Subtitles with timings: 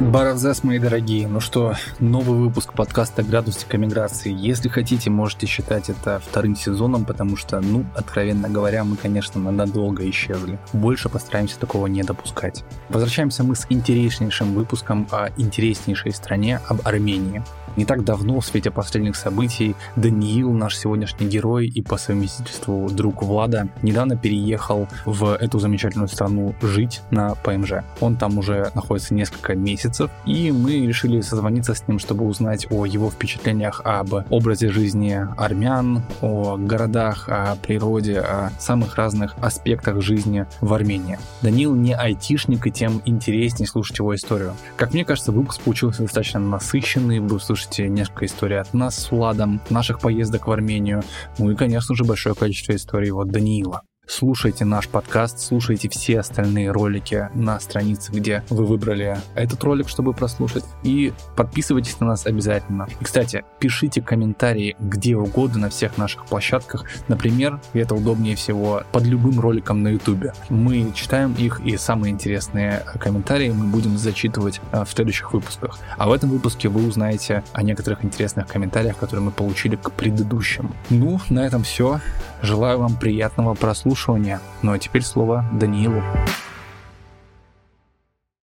[0.00, 1.28] Баравзас, мои дорогие.
[1.28, 4.34] Ну что, новый выпуск подкаста «Градусик эмиграции».
[4.34, 10.08] Если хотите, можете считать это вторым сезоном, потому что, ну, откровенно говоря, мы, конечно, надолго
[10.08, 10.58] исчезли.
[10.72, 12.64] Больше постараемся такого не допускать.
[12.88, 17.44] Возвращаемся мы с интереснейшим выпуском о интереснейшей стране, об Армении.
[17.76, 23.22] Не так давно, в свете последних событий, Даниил, наш сегодняшний герой и по совместительству друг
[23.22, 27.84] Влада, недавно переехал в эту замечательную страну жить на ПМЖ.
[28.00, 32.86] Он там уже находится несколько месяцев, и мы решили созвониться с ним, чтобы узнать о
[32.86, 40.46] его впечатлениях об образе жизни армян, о городах, о природе, о самых разных аспектах жизни
[40.60, 41.18] в Армении.
[41.42, 44.54] Даниил не айтишник, и тем интереснее слушать его историю.
[44.76, 49.10] Как мне кажется, выпуск получился достаточно насыщенный, вы услышите услышите несколько историй от нас с
[49.10, 51.02] Владом, наших поездок в Армению,
[51.38, 56.72] ну и, конечно же, большое количество историй от Даниила слушайте наш подкаст, слушайте все остальные
[56.72, 62.88] ролики на странице, где вы выбрали этот ролик, чтобы прослушать, и подписывайтесь на нас обязательно.
[63.00, 69.04] И, кстати, пишите комментарии где угодно на всех наших площадках, например, это удобнее всего под
[69.04, 70.32] любым роликом на YouTube.
[70.48, 75.78] Мы читаем их, и самые интересные комментарии мы будем зачитывать э, в следующих выпусках.
[75.96, 80.74] А в этом выпуске вы узнаете о некоторых интересных комментариях, которые мы получили к предыдущим.
[80.88, 82.00] Ну, на этом все.
[82.42, 84.40] Желаю вам приятного прослушивания.
[84.62, 86.02] Ну а теперь слово Даниилу.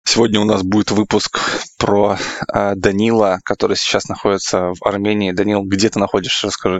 [0.04, 1.40] Сегодня у нас будет выпуск
[1.78, 2.18] про
[2.52, 5.32] э, Данила, который сейчас находится в Армении.
[5.32, 6.80] Данил, где ты находишься, расскажи.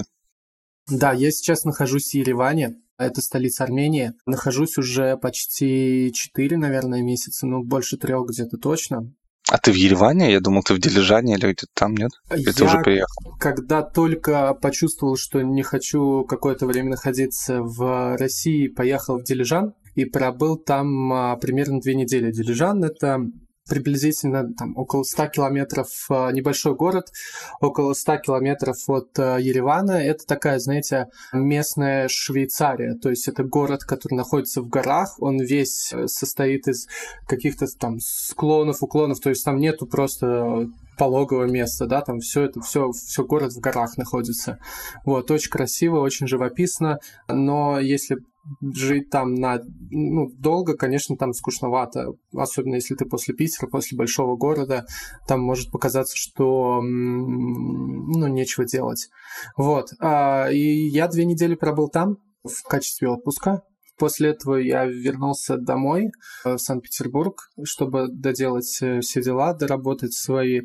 [0.90, 2.78] Да, я сейчас нахожусь в Ереване.
[2.98, 4.14] Это столица Армении.
[4.26, 9.12] Нахожусь уже почти 4, наверное, месяца, ну, больше трех где-то точно.
[9.52, 10.32] А ты в Ереване?
[10.32, 12.12] Я думал, ты в Дилижане или где-то там, нет?
[12.32, 13.36] Или я, ты уже приехал?
[13.40, 20.06] когда только почувствовал, что не хочу какое-то время находиться в России, поехал в Дилижан и
[20.06, 22.32] пробыл там а, примерно две недели.
[22.32, 23.26] Дилижан— это
[23.68, 27.12] приблизительно там, около 100 километров а, небольшой город,
[27.60, 29.94] около 100 километров от а, Еревана.
[29.94, 32.96] Это такая, знаете, местная Швейцария.
[32.96, 35.16] То есть это город, который находится в горах.
[35.20, 36.88] Он весь э, состоит из
[37.28, 39.20] каких-то там склонов, уклонов.
[39.20, 40.68] То есть там нету просто
[40.98, 44.60] пологого места, да, там все это, все, все город в горах находится.
[45.06, 48.18] Вот, очень красиво, очень живописно, но если
[48.62, 54.36] жить там на ну, долго, конечно, там скучновато, особенно если ты после Питера, после большого
[54.36, 54.86] города,
[55.28, 59.10] там может показаться, что ну, нечего делать.
[59.58, 59.90] Вот.
[60.00, 63.64] А, и я две недели пробыл там в качестве отпуска.
[63.98, 66.12] После этого я вернулся домой
[66.44, 70.64] э, в Санкт-Петербург, чтобы доделать э, все дела, доработать свои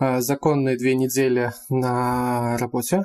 [0.00, 3.04] э, законные две недели на работе.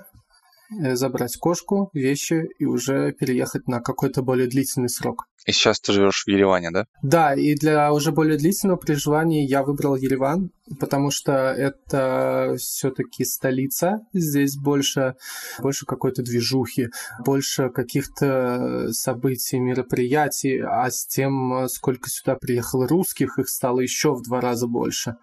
[0.79, 5.25] Э, забрать кошку, вещи и уже переехать на какой-то более длительный срок.
[5.47, 6.85] И сейчас ты живешь в Ереване, да?
[7.01, 14.01] Да, и для уже более длительного проживания я выбрал Ереван, потому что это все-таки столица.
[14.13, 15.15] Здесь больше,
[15.59, 16.89] больше какой-то движухи,
[17.25, 24.21] больше каких-то событий, мероприятий, а с тем, сколько сюда приехало русских, их стало еще в
[24.21, 25.15] два раза больше.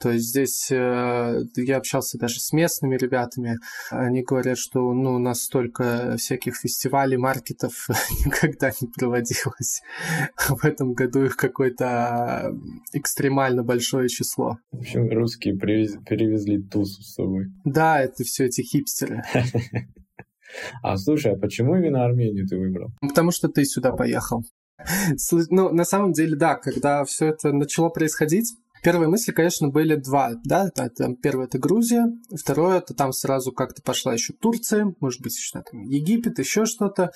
[0.00, 3.58] То есть здесь э, я общался даже с местными ребятами.
[3.90, 7.88] Они говорят, что ну, настолько всяких фестивалей, маркетов
[8.24, 9.82] никогда не проводилось осталось
[10.48, 12.52] в этом году их какое-то
[12.92, 14.58] экстремально большое число.
[14.72, 15.96] В общем, русские привез...
[16.06, 17.46] перевезли тусу с собой.
[17.64, 19.22] Да, это все эти хипстеры.
[20.82, 22.88] А слушай, а почему именно Армению ты выбрал?
[23.02, 24.42] Потому что ты сюда поехал.
[25.50, 30.32] Ну, на самом деле, да, когда все это начало происходить, Первые мысли, конечно, были два,
[30.44, 32.06] да, это, первое это Грузия,
[32.36, 37.10] второе это там сразу как-то пошла еще Турция, может быть, еще там Египет, еще что-то,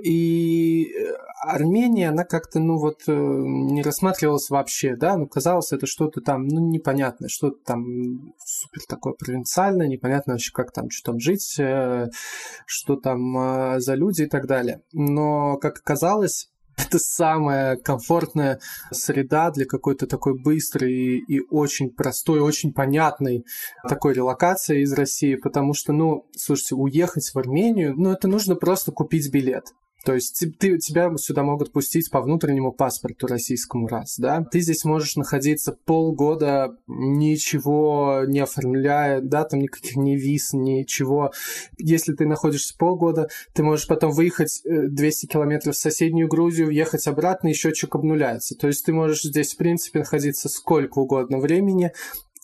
[0.00, 5.86] и э, Армения, она как-то, ну вот, э, не рассматривалась вообще, да, ну казалось, это
[5.86, 11.20] что-то там, ну непонятное, что-то там супер такое провинциальное, непонятно вообще, как там, что там
[11.20, 12.08] жить, э,
[12.66, 14.82] что там за люди и так далее.
[14.92, 16.51] Но, как оказалось,
[16.86, 23.44] это самая комфортная среда для какой-то такой быстрой и очень простой, очень понятной
[23.88, 28.92] такой релокации из России, потому что, ну, слушайте, уехать в Армению, ну, это нужно просто
[28.92, 29.72] купить билет.
[30.04, 34.42] То есть ты, тебя сюда могут пустить по внутреннему паспорту российскому раз, да?
[34.42, 41.32] Ты здесь можешь находиться полгода, ничего не оформляя, да, там никаких ни виз, ничего.
[41.78, 47.06] Если ты находишься полгода, ты можешь потом выехать 200 э, километров в соседнюю Грузию, въехать
[47.06, 48.56] обратно, и счетчик обнуляется.
[48.56, 51.92] То есть ты можешь здесь, в принципе, находиться сколько угодно времени,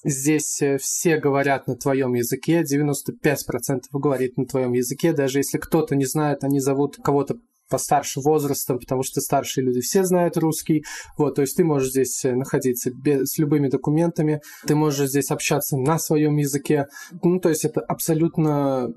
[0.04, 5.12] Здесь э, все говорят на твоем языке, 95% говорит на твоем языке.
[5.12, 7.36] Даже если кто-то не знает, они зовут кого-то
[7.68, 10.84] постарше возрастом, потому что старшие люди все знают русский.
[11.16, 15.76] Вот, то есть ты можешь здесь находиться без, с любыми документами, ты можешь здесь общаться
[15.76, 16.86] на своем языке.
[17.22, 18.94] Ну, то есть это абсолютно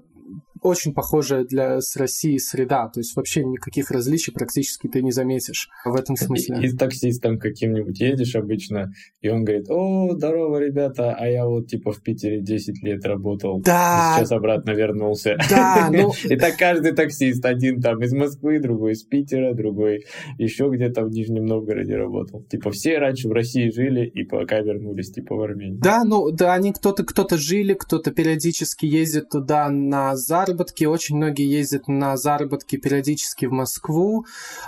[0.62, 5.70] очень похожая для, с Россией среда, то есть вообще никаких различий практически ты не заметишь
[5.86, 6.60] в этом смысле.
[6.62, 8.92] И, и с таксистом каким-нибудь едешь обычно,
[9.22, 13.60] и он говорит, о, здорово, ребята, а я вот типа в Питере 10 лет работал,
[13.62, 14.16] да.
[14.18, 15.38] сейчас обратно вернулся.
[15.50, 16.12] Да, ну...
[16.30, 20.06] И так каждый таксист, один там из Москвы, другой из Питера, другой
[20.38, 22.44] еще где-то в Нижнем Новгороде работал.
[22.44, 25.80] Типа все раньше в России жили и пока вернулись типа в Армению.
[25.82, 30.16] Да, ну да, они кто-то кто-то жили, кто-то периодически ездит туда на
[30.52, 30.86] заработки.
[30.86, 34.26] Очень многие ездят на заработки периодически в Москву.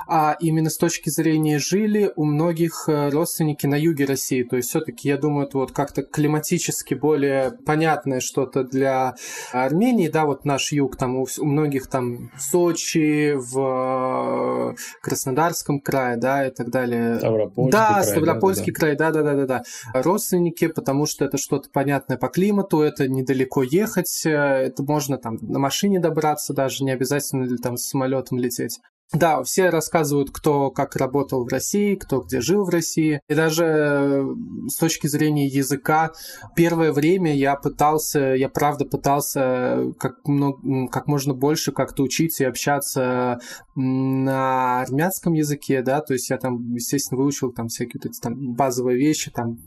[0.07, 4.43] А именно с точки зрения жили у многих э, родственники на юге России.
[4.43, 9.15] То есть все-таки, я думаю, это вот как-то климатически более понятное что-то для
[9.51, 10.07] Армении.
[10.07, 16.17] Да, вот наш юг, там у, у многих там в Сочи, в э, Краснодарском крае,
[16.17, 17.17] да, и так далее.
[17.17, 18.05] Ставропольский да, край.
[18.05, 19.63] Ставропольский да, край, да-да-да-да.
[19.93, 25.37] Родственники, потому что это что-то понятное по климату, это недалеко ехать, э, это можно там
[25.41, 28.79] на машине машине добраться даже, не обязательно ли там с самолетом лететь.
[29.11, 33.19] Да, все рассказывают, кто как работал в России, кто где жил в России.
[33.27, 34.25] И даже э,
[34.69, 36.13] с точки зрения языка,
[36.55, 42.47] первое время я пытался, я правда пытался как, много, как можно больше как-то учиться и
[42.47, 43.39] общаться
[43.75, 48.53] на армянском языке, да, то есть я там, естественно, выучил там всякие вот эти там
[48.53, 49.59] базовые вещи, там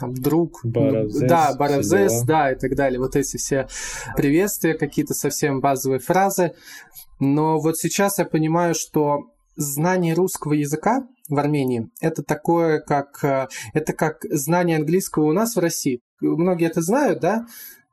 [0.00, 2.98] там друг, Баравзес, да, Баравзес, да, и так далее.
[2.98, 3.68] Вот эти все
[4.16, 6.52] приветствия, какие-то совсем базовые фразы.
[7.20, 9.26] Но вот сейчас я понимаю, что
[9.56, 15.54] знание русского языка в Армении это такое, как э, это как знание английского у нас
[15.54, 16.00] в России.
[16.20, 17.46] Многие это знают, да,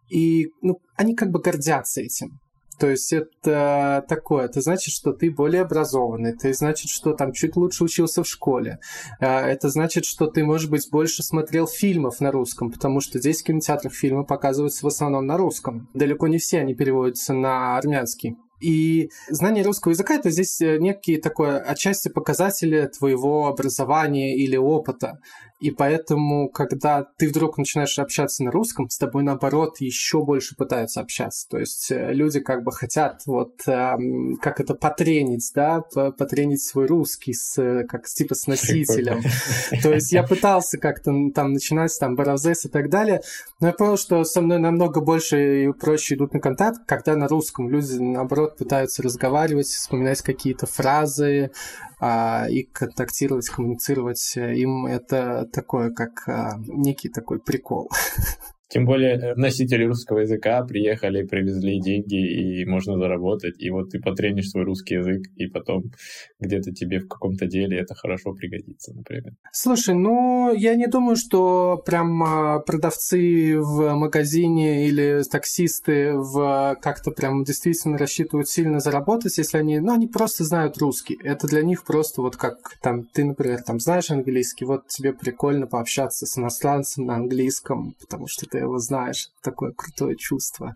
[0.09, 2.39] и ну, они как бы гордятся этим.
[2.79, 7.55] То есть это такое, это значит, что ты более образованный, это значит, что там чуть
[7.55, 8.79] лучше учился в школе,
[9.19, 13.41] а, это значит, что ты, может быть, больше смотрел фильмов на русском, потому что здесь
[13.41, 15.89] в кинотеатрах фильмы показываются в основном на русском.
[15.93, 18.37] Далеко не все они переводятся на армянский.
[18.59, 25.19] И знание русского языка это здесь э, некие такое отчасти показатели твоего образования или опыта.
[25.59, 31.01] И поэтому, когда ты вдруг начинаешь общаться на русском, с тобой, наоборот, еще больше пытаются
[31.01, 31.47] общаться.
[31.49, 37.33] То есть э, люди как бы хотят вот как это потренить, да, потренить свой русский
[37.33, 39.21] с, как типа с носителем.
[39.81, 43.21] То есть я пытался как-то там начинать там баравзес и так далее,
[43.59, 47.27] но я понял, что со мной намного больше и проще идут на контакт, когда на
[47.27, 51.51] русском люди, наоборот, пытаются разговаривать, вспоминать какие-то фразы,
[51.99, 57.89] а, и контактировать, коммуницировать им это такое, как а, некий такой прикол.
[58.69, 63.55] Тем более э, носители русского языка приехали, привезли деньги, и можно заработать.
[63.59, 65.83] И вот ты потренишь свой русский язык, и потом
[66.39, 69.33] где-то тебе в каком-то деле это хорошо пригодится, например.
[69.53, 77.11] Слушай, ну, я не думаю, что прям а, продавцы в магазине или таксисты в как-то
[77.11, 81.17] прям действительно рассчитывают сильно заработать, если они, ну, они просто знают русский.
[81.23, 85.67] Это для них просто вот как там ты, например, там знаешь английский, вот тебе прикольно
[85.67, 89.29] пообщаться с иностранцем на английском, потому что ты ты его знаешь.
[89.43, 90.75] Такое крутое чувство.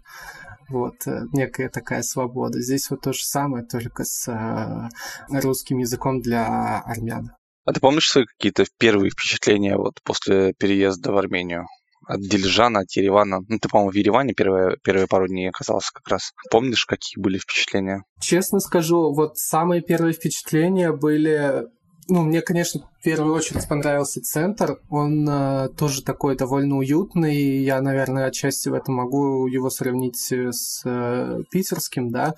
[0.69, 2.61] Вот, э, некая такая свобода.
[2.61, 7.31] Здесь вот то же самое, только с э, русским языком для армян.
[7.65, 11.65] А ты помнишь свои какие-то первые впечатления вот после переезда в Армению?
[12.07, 13.41] От Дилижана, от Еревана.
[13.47, 16.31] Ну, ты, по-моему, в Ереване первые, первые пару дней оказался как раз.
[16.49, 18.03] Помнишь, какие были впечатления?
[18.19, 21.67] Честно скажу, вот самые первые впечатления были
[22.11, 24.81] ну, мне, конечно, в первую очередь понравился центр.
[24.89, 27.63] Он э, тоже такой довольно уютный.
[27.63, 32.35] Я, наверное, отчасти в этом могу его сравнить э, с э, питерским, да.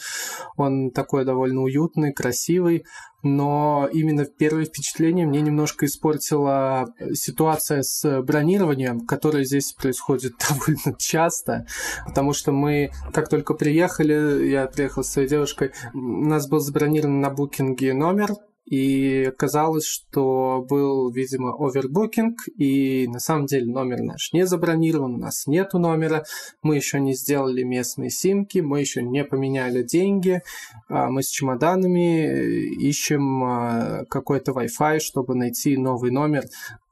[0.57, 2.85] Он такой довольно уютный, красивый.
[3.23, 11.65] Но именно первое впечатление мне немножко испортила ситуация с бронированием, которая здесь происходит довольно часто,
[12.05, 17.21] потому что мы, как только приехали, я приехал с своей девушкой, у нас был забронирован
[17.21, 18.33] на букинге номер,
[18.65, 25.17] и казалось, что был, видимо, овербукинг, и на самом деле номер наш не забронирован, у
[25.17, 26.23] нас нету номера,
[26.61, 30.41] мы еще не сделали местные симки, мы еще не поменяли деньги,
[30.87, 36.45] а мы с чемоданами э, ищем а, какой-то Wi-Fi, чтобы найти новый номер,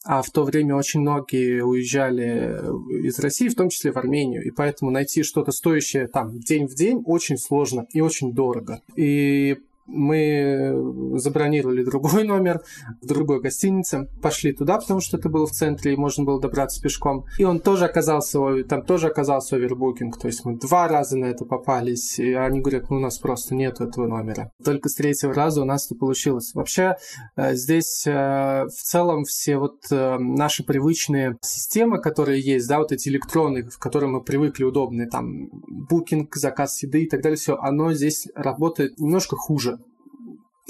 [0.04, 2.60] а в то время очень многие уезжали
[3.06, 6.74] из России, в том числе в Армению, и поэтому найти что-то стоящее там день в
[6.74, 8.82] день очень сложно и очень дорого.
[8.96, 9.58] И
[9.94, 12.62] Мы забронировали другой номер
[13.02, 16.82] в другой гостинице, пошли туда, потому что это было в центре, и можно было добраться
[16.82, 17.26] пешком.
[17.38, 21.46] И он тоже оказался, там тоже оказался овербукинг, то есть мы два раза на это
[21.46, 24.52] попались, и они говорят, ну у нас просто нет этого номера.
[24.64, 26.52] Только с третьего раза у нас это получилось.
[26.54, 26.96] Вообще
[27.36, 32.92] э, здесь э, в целом все вот э, наши привычные системы, которые есть, да, вот
[32.92, 37.58] эти электронные, в которые мы привыкли, удобные, там, букинг, заказ еды и так далее, все,
[37.58, 39.80] оно здесь работает немножко хуже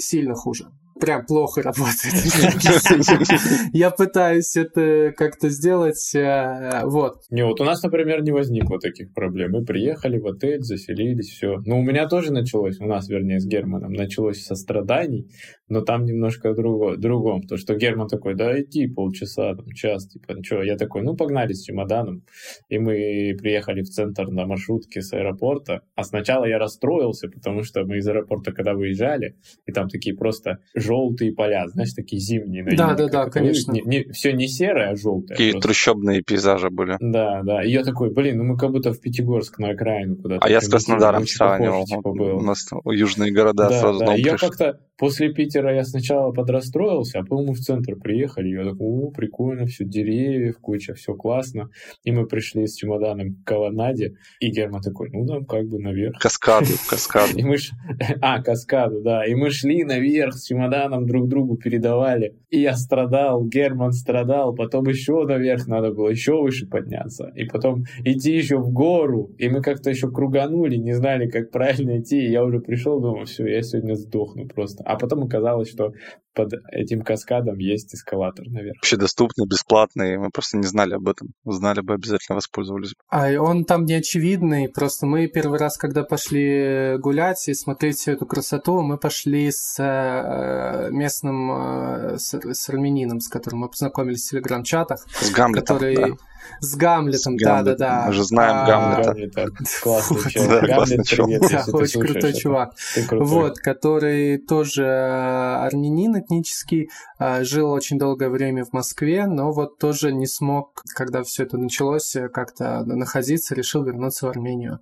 [0.02, 0.70] сильно хуже
[1.02, 2.14] прям плохо работает.
[3.72, 6.14] Я пытаюсь это как-то сделать.
[6.14, 7.22] Э, вот.
[7.30, 9.50] Не, вот у нас, например, не возникло таких проблем.
[9.52, 11.60] Мы приехали в отель, заселились, все.
[11.66, 15.26] Ну, у меня тоже началось, у нас, вернее, с Германом, началось со страданий,
[15.68, 17.42] но там немножко друго, другом.
[17.42, 21.16] То, что Герман такой, да иди полчаса, там, час, типа, ну что, я такой, ну,
[21.16, 22.22] погнали с чемоданом.
[22.68, 25.80] И мы приехали в центр на маршрутке с аэропорта.
[25.96, 29.34] А сначала я расстроился, потому что мы из аэропорта, когда выезжали,
[29.66, 30.58] и там такие просто
[30.92, 32.64] желтые поля, знаешь, такие зимние.
[32.76, 33.72] Да, да, да, конечно.
[33.72, 35.28] Не, не, все не серое, а желтое.
[35.28, 35.68] Такие просто.
[35.68, 36.96] трущобные пейзажи были.
[37.00, 37.64] Да, да.
[37.64, 40.44] И я такой, блин, ну мы как будто в Пятигорск на окраину куда-то.
[40.44, 41.84] А я с Краснодаром сравнивал.
[41.86, 44.14] Типа, У нас южные города да, сразу да.
[44.14, 48.50] Я как-то после Питера я сначала подрастроился, а потом мы в центр приехали.
[48.50, 51.70] Я такой, о, прикольно, все деревьев, куча, все классно.
[52.04, 56.20] И мы пришли с чемоданом к колоннаде, и Герман такой, ну, там как бы наверх.
[56.20, 57.36] Каскаду, каскаду.
[57.36, 57.74] И мы ш...
[58.20, 59.26] А, каскаду, да.
[59.26, 62.36] И мы шли наверх с чемоданом друг другу передавали.
[62.50, 67.32] И я страдал, Герман страдал, потом еще наверх надо было, еще выше подняться.
[67.34, 69.32] И потом идти еще в гору.
[69.36, 72.24] И мы как-то еще круганули, не знали, как правильно идти.
[72.24, 74.84] И я уже пришел, думаю, все, я сегодня сдохну просто.
[74.92, 75.92] А потом оказалось, что
[76.34, 78.76] под этим каскадом есть эскалатор наверх.
[78.76, 81.28] Вообще доступный, бесплатный, мы просто не знали об этом.
[81.46, 82.92] Знали бы, обязательно воспользовались.
[83.08, 88.12] А он там не очевидный, просто мы первый раз, когда пошли гулять и смотреть всю
[88.12, 94.26] эту красоту, мы пошли с э, местным, э, с, с армянином, с которым мы познакомились
[94.26, 95.06] в телеграм-чатах.
[95.20, 95.96] С Гамлетом, который...
[95.96, 96.16] да
[96.60, 98.04] с Гамлетом, да-да-да.
[98.06, 99.46] Мы же знаем а, Гамлета.
[99.82, 100.64] Классный чувак.
[100.64, 102.74] Гамлет, привет, да, очень крутой чувак.
[103.10, 109.78] Вот, который тоже э, армянин этнический, э, жил очень долгое время в Москве, но вот
[109.78, 114.80] тоже не смог, когда все это началось, э, как-то находиться, решил вернуться в Армению.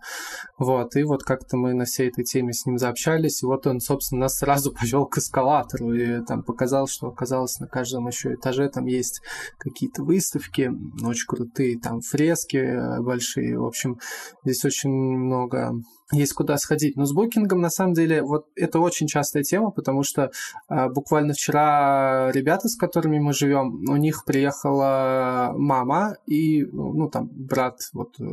[0.59, 3.81] Вот, и вот как-то мы на всей этой теме с ним заобщались, и вот он,
[3.81, 8.69] собственно, нас сразу повел к эскалатору и там показал, что оказалось на каждом еще этаже
[8.69, 9.23] там есть
[9.59, 13.59] какие-то выставки, очень круто крутые там фрески э, большие.
[13.59, 13.99] В общем,
[14.45, 15.73] здесь очень много
[16.13, 16.97] есть куда сходить.
[16.97, 20.31] Но с букингом, на самом деле, вот это очень частая тема, потому что
[20.69, 27.29] э, буквально вчера ребята, с которыми мы живем, у них приехала мама и, ну, там,
[27.33, 28.25] брат вот э,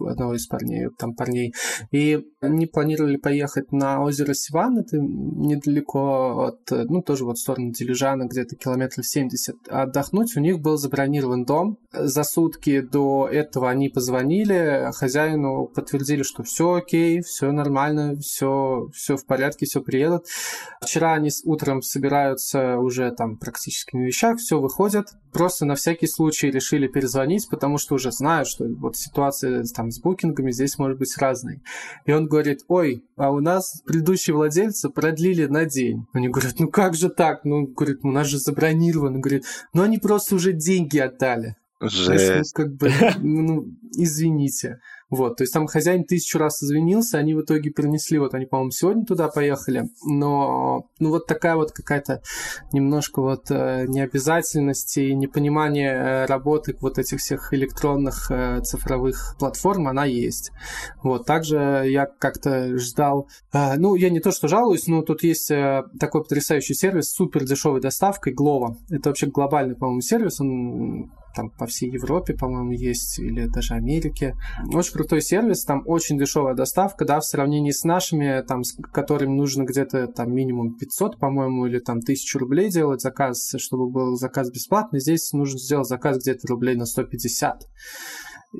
[0.00, 1.54] одного из парней, там, парней,
[1.90, 7.70] и они планировали поехать на озеро Сиван, это недалеко от, ну, тоже вот в сторону
[7.70, 10.36] Дилижана, где-то километров 70, отдохнуть.
[10.36, 11.78] У них был забронирован дом.
[11.92, 19.16] За сутки до этого они позвонили хозяину, подтвердили, что все окей, все нормально, все, все
[19.16, 20.26] в порядке, все приедут.
[20.80, 25.08] Вчера они утром собираются уже там практически на вещах, все выходят.
[25.32, 29.98] Просто на всякий случай решили перезвонить, потому что уже знают, что вот ситуация там с
[29.98, 31.62] букингами здесь может быть разной.
[32.06, 36.06] И он говорит, ой, а у нас предыдущие владельцы продлили на день.
[36.12, 37.44] Они говорят, ну как же так?
[37.44, 39.18] Ну, говорит, у нас же забронировано.
[39.18, 41.56] Говорит, ну они просто уже деньги отдали.
[41.80, 42.36] Жесть.
[42.36, 44.80] Есть, ну, как бы, ну, извините.
[45.10, 48.70] Вот, то есть там хозяин тысячу раз извинился, они в итоге принесли, вот они, по-моему,
[48.70, 52.22] сегодня туда поехали, но, ну, вот такая вот какая-то
[52.72, 59.88] немножко вот э, необязательность и непонимание э, работы вот этих всех электронных э, цифровых платформ,
[59.88, 60.50] она есть.
[61.02, 66.22] Вот, также я как-то ждал, ну, я не то что жалуюсь, но тут есть такой
[66.22, 68.76] потрясающий сервис супер дешевой доставкой, Glovo.
[68.90, 74.36] Это вообще глобальный, по-моему, сервис, он там по всей Европе, по-моему, есть, или даже Америке.
[74.72, 79.34] Очень крутой сервис, там очень дешевая доставка, да, в сравнении с нашими, там, с которыми
[79.34, 84.50] нужно где-то там минимум 500, по-моему, или там 1000 рублей делать заказ, чтобы был заказ
[84.50, 85.00] бесплатный.
[85.00, 87.62] Здесь нужно сделать заказ где-то рублей на 150,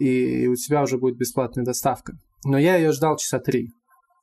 [0.00, 2.14] и у тебя уже будет бесплатная доставка.
[2.44, 3.70] Но я ее ждал часа три.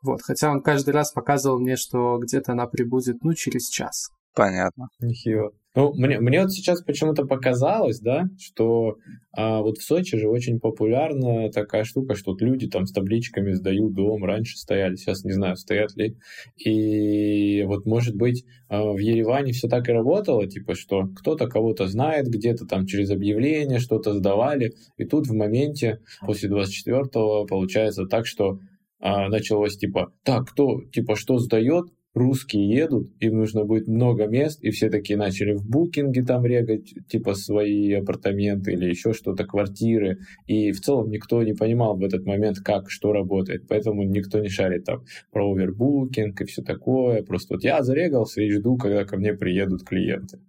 [0.04, 4.10] Вот, хотя он каждый раз показывал мне, что где-то она прибудет, ну, через час.
[4.34, 4.88] Понятно.
[5.00, 5.52] Нехило.
[5.74, 8.98] Ну, мне, мне вот сейчас почему-то показалось, да, что
[9.32, 13.54] а, вот в Сочи же очень популярна такая штука, что вот люди там с табличками
[13.54, 16.18] сдают дом, раньше стояли, сейчас не знаю, стоят ли.
[16.58, 21.88] И вот, может быть, а, в Ереване все так и работало, типа, что кто-то кого-то
[21.88, 28.26] знает, где-то там через объявление что-то сдавали, и тут в моменте после 24-го получается так,
[28.28, 28.60] что
[29.00, 34.64] а, началось типа, так, кто, типа, что сдает, русские едут, им нужно будет много мест,
[34.64, 40.20] и все такие начали в букинге там регать, типа свои апартаменты или еще что-то, квартиры,
[40.48, 44.50] и в целом никто не понимал в этот момент, как, что работает, поэтому никто не
[44.50, 49.18] шарит там про овербукинг и все такое, просто вот я зарегался и жду, когда ко
[49.18, 50.40] мне приедут клиенты.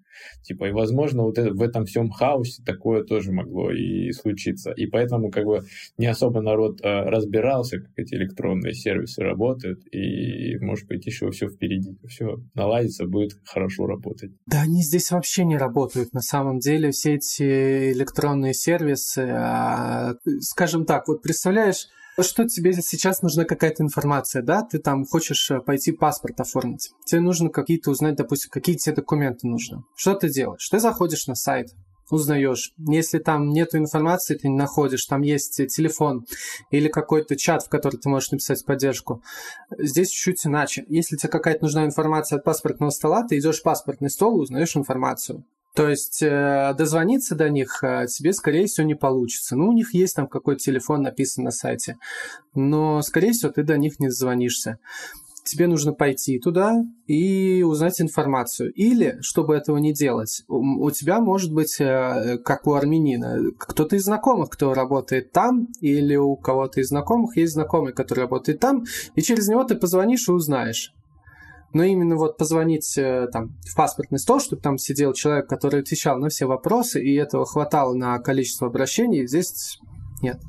[0.43, 4.73] Типа, и, возможно, вот это, в этом всем хаосе такое тоже могло и случиться.
[4.73, 5.65] И поэтому, как бы,
[5.99, 11.49] не особо народ э, разбирался, как эти электронные сервисы работают, и, может быть, еще все
[11.49, 14.33] впереди, все наладится, будет хорошо работать.
[14.47, 16.13] Да, они здесь вообще не работают.
[16.13, 21.89] На самом деле, все эти электронные сервисы, а, скажем так, вот представляешь,
[22.21, 27.21] что тебе сейчас нужна какая-то информация, да, ты там хочешь э, пойти паспорт оформить, тебе
[27.21, 29.83] нужно какие-то узнать, допустим, какие тебе документы нужны.
[29.97, 30.69] Что ты делаешь?
[30.69, 31.69] Ты заходишь на сайт,
[32.13, 32.73] узнаешь.
[32.79, 36.27] Если там нет информации, ты не находишь, там есть телефон
[36.71, 39.23] или какой-то чат, в который ты можешь написать поддержку.
[39.79, 40.85] Здесь чуть-чуть иначе.
[40.89, 45.45] Если тебе какая-то нужна информация от паспортного стола, ты идешь в паспортный стол узнаешь информацию.
[45.75, 49.57] То есть э, дозвониться до них э, тебе, скорее всего, не получится.
[49.57, 51.97] Ну, у них есть там какой-то телефон написан на сайте,
[52.55, 54.79] но, скорее всего, ты до них не дозвонишься.
[55.45, 58.71] Тебе нужно пойти туда и узнать информацию.
[58.75, 64.05] Или, чтобы этого не делать, у тебя может быть, э, как у армянина, кто-то из
[64.05, 69.23] знакомых, кто работает там, или у кого-то из знакомых есть знакомый, который работает там, и
[69.23, 70.93] через него ты позвонишь и узнаешь
[71.75, 76.19] но именно вот позвонить э, там в паспортный стол, чтобы там сидел человек, который отвечал
[76.19, 79.79] на все вопросы, и этого хватало на количество обращений, здесь
[80.23, 80.41] нет.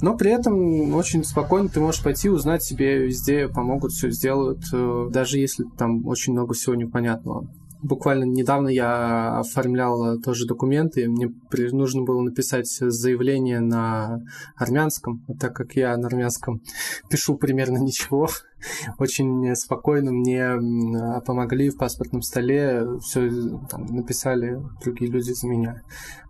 [0.00, 5.08] Но при этом очень спокойно ты можешь пойти узнать себе везде, помогут, все сделают, э,
[5.10, 7.48] даже если там очень много всего непонятного.
[7.82, 11.32] Буквально недавно я оформлял тоже документы, мне
[11.72, 14.20] нужно было написать заявление на
[14.56, 16.60] армянском, так как я на армянском
[17.08, 18.28] пишу примерно ничего,
[18.98, 20.54] очень спокойно мне
[21.24, 23.30] помогли в паспортном столе, все
[23.70, 25.82] там, написали другие люди за меня.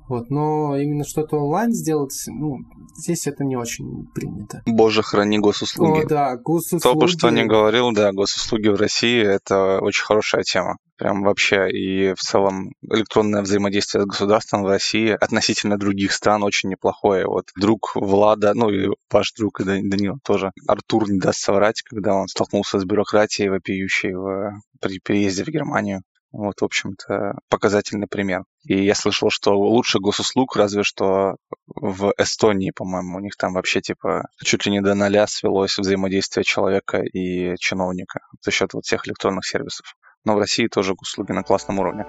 [0.08, 2.58] Вот, но именно что-то онлайн сделать, ну,
[2.96, 4.62] здесь это не очень принято.
[4.66, 6.04] Боже, храни госуслуги.
[6.04, 6.80] О, да, госуслуги.
[6.80, 10.76] Кто бы что ни говорил, да, госуслуги в России– это очень хорошая тема.
[10.96, 11.70] Прям вообще.
[11.70, 17.24] И в целом электронное взаимодействие с государством в России относительно других стран очень неплохое.
[17.26, 22.14] Вот друг Влада, ну и ваш друг и Данила тоже, Артур не даст соврать, когда
[22.14, 26.02] он столкнулся с бюрократией вопиющей в, при переезде в Германию.
[26.30, 28.42] Вот, в общем-то, показательный пример.
[28.64, 31.36] И я слышал, что лучше госуслуг, разве что
[31.66, 36.44] в Эстонии, по-моему, у них там вообще типа чуть ли не до ноля свелось взаимодействие
[36.44, 39.94] человека и чиновника за счет вот всех электронных сервисов.
[40.24, 42.04] Но в России тоже госуслуги на классном уровне.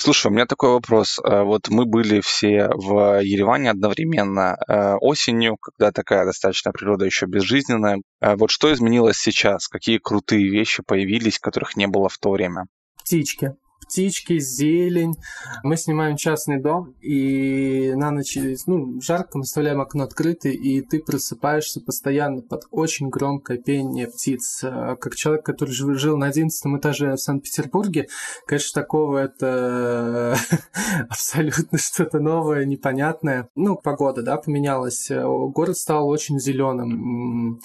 [0.00, 1.18] Слушай, у меня такой вопрос.
[1.18, 7.26] Э, вот мы были все в Ереване одновременно э, осенью, когда такая достаточно природа еще
[7.26, 8.00] безжизненная.
[8.20, 9.66] Э, вот что изменилось сейчас?
[9.66, 12.66] Какие крутые вещи появились, которых не было в то время?
[13.00, 15.14] Птички птички, зелень.
[15.62, 18.36] Мы снимаем частный дом, и на ночь,
[18.66, 24.60] ну, жарко, мы оставляем окно открытое, и ты просыпаешься постоянно под очень громкое пение птиц.
[24.62, 28.08] А как человек, который жил на 11 этаже в Санкт-Петербурге,
[28.46, 30.36] конечно, такого это
[31.08, 33.48] абсолютно что-то новое, непонятное.
[33.54, 35.10] Ну, погода, да, поменялась.
[35.10, 37.60] Город стал очень зеленым.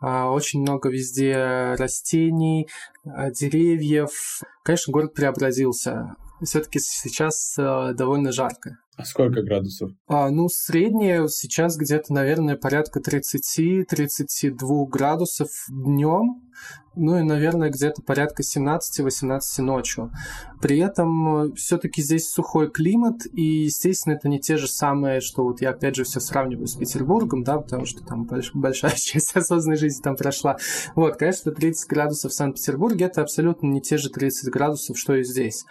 [0.00, 2.68] А, очень много везде растений,
[3.04, 4.42] деревьев.
[4.62, 6.16] Конечно, город преобразился.
[6.42, 8.78] Все-таки сейчас э, довольно жарко.
[8.98, 9.92] А сколько градусов?
[10.08, 16.42] А, ну, среднее сейчас где-то, наверное, порядка 30-32 градусов днем
[16.98, 20.10] ну и, наверное, где-то порядка 17-18 ночью.
[20.60, 25.44] При этом э, все-таки здесь сухой климат, и, естественно, это не те же самые, что
[25.44, 29.36] вот я, опять же, все сравниваю с Петербургом, да, потому что там больш- большая часть
[29.36, 30.56] осознанной жизни там прошла.
[30.96, 35.22] Вот, конечно, 30 градусов в Санкт-Петербурге это абсолютно не те же 30 градусов, что и
[35.22, 35.64] здесь.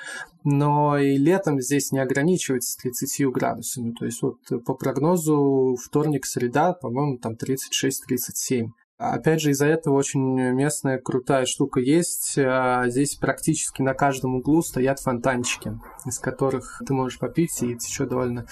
[0.46, 3.94] Но и летом здесь не ограничивается 30 градусами.
[3.94, 8.68] То есть вот по прогнозу вторник, среда, по-моему, там 36-37.
[8.98, 10.22] Опять же, из-за этого очень
[10.54, 12.38] местная крутая штука есть.
[12.38, 18.10] А здесь практически на каждом углу стоят фонтанчики, из которых ты можешь попить, и течет
[18.10, 18.48] довольно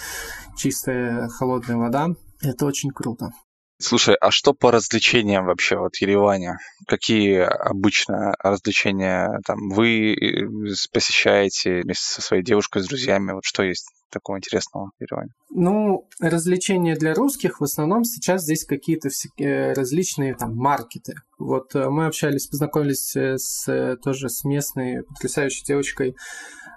[0.55, 2.09] чистая холодная вода.
[2.41, 3.31] Это очень круто.
[3.77, 6.57] Слушай, а что по развлечениям вообще вот в Ереване?
[6.87, 10.47] Какие обычно развлечения там вы э,
[10.93, 13.33] посещаете вместе со своей девушкой, с друзьями?
[13.33, 15.31] Вот что есть такого интересного в Ереване?
[15.49, 21.13] Ну, развлечения для русских в основном сейчас здесь какие-то э, различные там маркеты.
[21.37, 26.15] Вот э, мы общались, познакомились с, тоже с местной потрясающей девочкой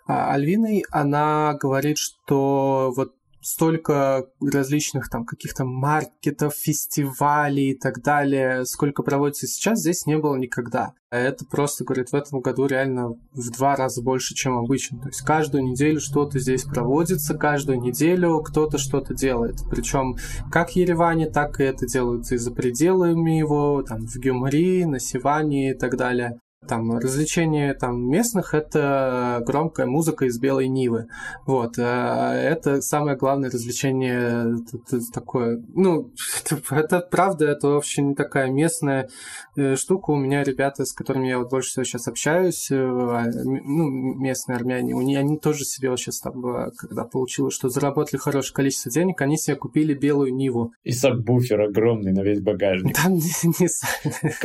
[0.07, 0.85] а, Альвиной.
[0.91, 3.13] Она говорит, что вот
[3.49, 10.37] столько различных там каких-то маркетов, фестивалей и так далее, сколько проводится сейчас, здесь не было
[10.37, 10.93] никогда.
[11.11, 15.01] Это просто, говорит, в этом году реально в два раза больше, чем обычно.
[15.01, 19.57] То есть каждую неделю что-то здесь проводится, каждую неделю кто-то что-то делает.
[19.71, 20.17] Причем
[20.53, 25.01] как в Ереване, так и это делается и за пределами его, там в Гюмри, на
[25.01, 26.39] Сиване и так далее.
[26.67, 31.07] Там развлечение там местных это громкая музыка из белой Нивы.
[31.47, 31.79] Вот.
[31.79, 34.57] Э, это самое главное развлечение
[35.15, 35.63] такое.
[35.75, 36.13] Ну,
[36.71, 39.09] это правда, это очень такая местная
[39.57, 40.11] э, штука.
[40.11, 44.57] У меня ребята, с которыми я вот больше всего сейчас общаюсь, э, а, ну, местные
[44.57, 46.43] армяне, у них, они тоже себе вот сейчас там,
[46.77, 50.73] когда получилось, что заработали хорошее количество денег, они себе купили белую Ниву.
[50.83, 52.97] И сабвуфер огромный на весь багажник.
[52.97, 53.69] Там не, не...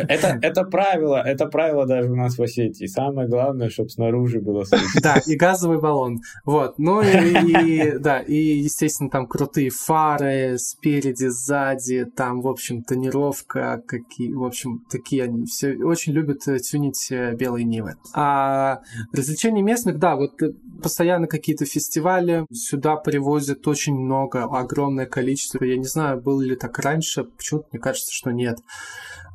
[0.08, 2.85] Это, это правило, это правило даже у нас в Осетии.
[2.85, 5.01] Самое главное, чтобы снаружи было слышно.
[5.01, 6.21] Да, и газовый баллон.
[6.45, 6.77] Вот.
[6.77, 14.33] Ну и, да, и, естественно, там крутые фары спереди, сзади, там, в общем, тонировка, какие,
[14.33, 17.95] в общем, такие они все очень любят э, тюнить э, белые Нивы.
[18.13, 25.63] А развлечения местных, да, вот э, постоянно какие-то фестивали, сюда привозят очень много, огромное количество.
[25.63, 28.59] Я не знаю, было ли так раньше, почему-то мне кажется, что нет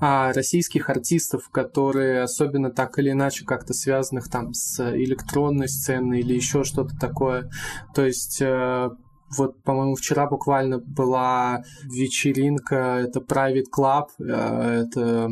[0.01, 6.35] а, российских артистов, которые особенно так или иначе как-то связанных там с электронной сценой или
[6.35, 7.51] еще что-то такое.
[7.95, 8.91] То есть э,
[9.37, 15.29] вот, по-моему, вчера буквально была вечеринка, это Private Club, э, это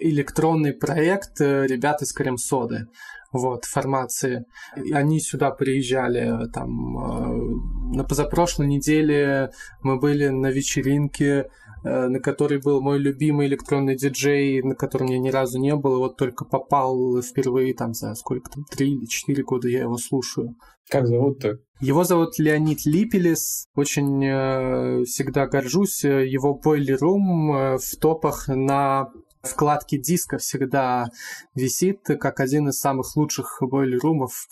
[0.00, 2.88] электронный проект э, ребят из Крем-Соды
[3.32, 4.44] вот, формации.
[4.76, 9.50] И они сюда приезжали, там, на позапрошлой неделе
[9.82, 11.48] мы были на вечеринке
[11.84, 15.98] на которой был мой любимый электронный диджей, на котором я ни разу не был, и
[15.98, 20.56] вот только попал впервые там за сколько там, три или четыре года я его слушаю.
[20.88, 21.58] Как зовут-то?
[21.80, 23.66] Его зовут Леонид Липелес.
[23.74, 26.04] Очень э, всегда горжусь.
[26.04, 29.10] Его Boiler Room э, в топах на
[29.42, 31.08] вкладке диска всегда
[31.54, 34.48] висит как один из самых лучших бойлерумов,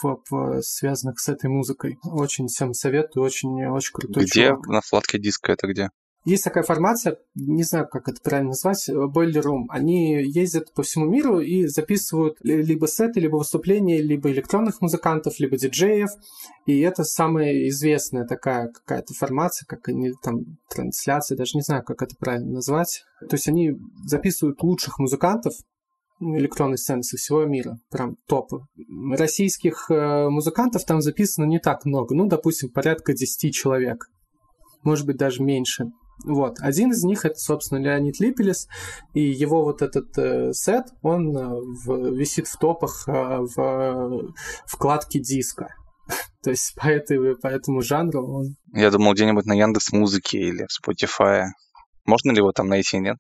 [0.61, 1.99] связанных с этой музыкой.
[2.05, 4.67] Очень всем советую, очень, очень крутой Где чувак.
[4.67, 5.89] на вкладке диска это где?
[6.25, 9.65] Есть такая формация, не знаю, как это правильно назвать, Boiler Room.
[9.69, 15.57] Они ездят по всему миру и записывают либо сеты, либо выступления, либо электронных музыкантов, либо
[15.57, 16.11] диджеев.
[16.67, 22.03] И это самая известная такая какая-то формация, как они там трансляции, даже не знаю, как
[22.03, 23.03] это правильно назвать.
[23.29, 23.73] То есть они
[24.05, 25.55] записывают лучших музыкантов,
[26.21, 28.61] электронной сцены со всего мира, прям топы.
[29.11, 34.07] Российских э, музыкантов там записано не так много, ну, допустим, порядка 10 человек,
[34.85, 35.91] может быть, даже меньше.
[36.25, 36.57] Вот.
[36.61, 38.69] Один из них это, собственно, Леонид Липелес,
[39.15, 44.33] и его вот этот э, сет, он э, в, висит в топах э, в э,
[44.67, 45.69] вкладке диска.
[46.43, 48.57] То есть по, этой, по этому жанру он...
[48.73, 51.47] Я думал, где-нибудь на Яндекс Музыке или в Spotify.
[52.07, 53.17] Можно ли его там найти, нет?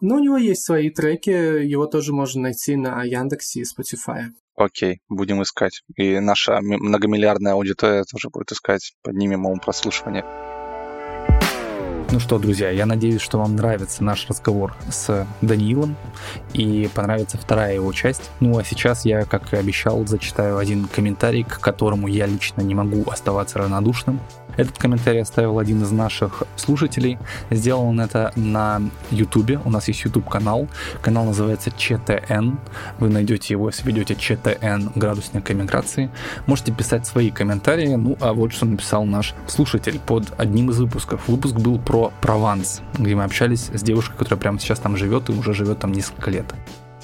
[0.00, 4.26] Ну, у него есть свои треки, его тоже можно найти на Яндексе и Spotify.
[4.54, 5.82] Окей, будем искать.
[5.96, 10.24] И наша многомиллиардная аудитория тоже будет искать, поднимем ему прослушивание.
[12.10, 15.94] Ну что, друзья, я надеюсь, что вам нравится наш разговор с Даниилом
[16.54, 18.30] и понравится вторая его часть.
[18.40, 22.74] Ну а сейчас я, как и обещал, зачитаю один комментарий, к которому я лично не
[22.74, 24.20] могу оставаться равнодушным.
[24.58, 27.16] Этот комментарий оставил один из наших слушателей.
[27.48, 29.64] Сделал он это на YouTube.
[29.64, 30.66] У нас есть YouTube канал.
[31.00, 32.56] Канал называется ЧТН.
[32.98, 36.10] Вы найдете его, если ведете ЧТН градусник эмиграции.
[36.46, 37.94] Можете писать свои комментарии.
[37.94, 41.28] Ну, а вот что написал наш слушатель под одним из выпусков.
[41.28, 45.32] Выпуск был про Прованс, где мы общались с девушкой, которая прямо сейчас там живет и
[45.32, 46.52] уже живет там несколько лет.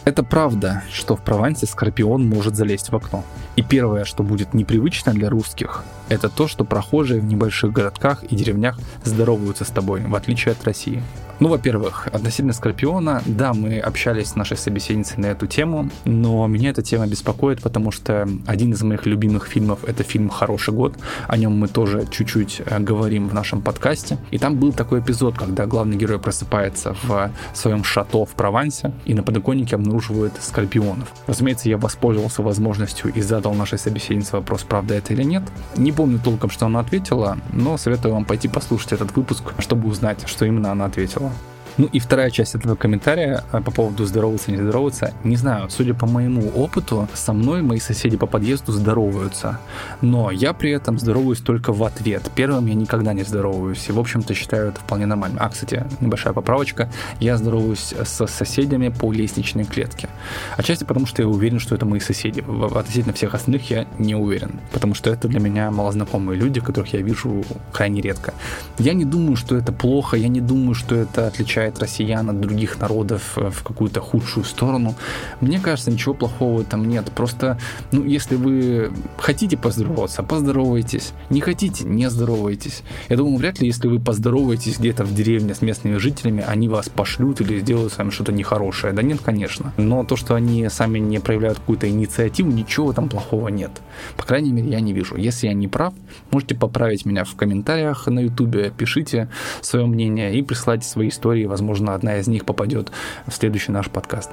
[0.04, 3.24] Это правда, что в Провансе Скорпион может залезть в окно.
[3.56, 8.36] И первое, что будет непривычно для русских, это то, что прохожие в небольших городках и
[8.36, 11.02] деревнях здороваются с тобой, в отличие от России.
[11.40, 16.70] Ну, во-первых, относительно Скорпиона, да, мы общались с нашей собеседницей на эту тему, но меня
[16.70, 20.94] эта тема беспокоит, потому что один из моих любимых фильмов— это фильм «Хороший год»,
[21.26, 25.36] о нем мы тоже чуть-чуть э, говорим в нашем подкасте, и там был такой эпизод,
[25.36, 31.08] когда главный герой просыпается в своем шато в Провансе и на подоконнике обнаруживает скорпионов.
[31.26, 35.42] Разумеется, я воспользовался возможностью и задал нашей собеседнице вопрос, правда это или нет.
[35.76, 40.28] Не помню толком, что она ответила, но советую вам пойти послушать этот выпуск, чтобы узнать,
[40.28, 41.32] что именно она ответила.
[41.76, 45.12] Ну и вторая часть этого комментария а, по поводу здороваться, не здороваться.
[45.24, 49.58] Не знаю, судя по моему опыту, со мной мои соседи по подъезду здороваются.
[50.00, 52.30] Но я при этом здороваюсь только в ответ.
[52.34, 53.88] Первым я никогда не здороваюсь.
[53.88, 55.38] И, в общем-то, считаю это вполне нормально.
[55.40, 56.88] А, кстати, небольшая поправочка.
[57.18, 60.08] Я здороваюсь с соседями по лестничной клетке.
[60.56, 62.44] Отчасти потому, что я уверен, что это мои соседи.
[62.74, 64.60] Относительно всех остальных я не уверен.
[64.72, 68.32] Потому что это для меня малознакомые люди, которых я вижу крайне редко.
[68.78, 70.16] Я не думаю, что это плохо.
[70.16, 71.26] Я не думаю, что это
[71.64, 74.94] отличает россиян от других народов э, в какую-то худшую сторону.
[75.40, 77.10] Мне кажется, ничего плохого там нет.
[77.14, 77.58] Просто,
[77.92, 81.12] ну, если вы хотите поздороваться, поздоровайтесь.
[81.30, 82.82] Не хотите, не здоровайтесь.
[83.08, 86.88] Я думаю, вряд ли, если вы поздороваетесь где-то в деревне с местными жителями, они вас
[86.88, 88.92] пошлют или сделают с вами что-то нехорошее.
[88.92, 89.72] Да нет, конечно.
[89.76, 93.70] Но то, что они сами не проявляют какую-то инициативу, ничего там плохого нет.
[94.16, 95.16] По крайней мере, я не вижу.
[95.16, 95.94] Если я не прав,
[96.30, 99.28] можете поправить меня в комментариях на YouTube, пишите
[99.60, 101.46] свое мнение и присылайте свои истории.
[101.54, 102.90] Возможно, одна из них попадет
[103.28, 104.28] в следующий наш подкаст.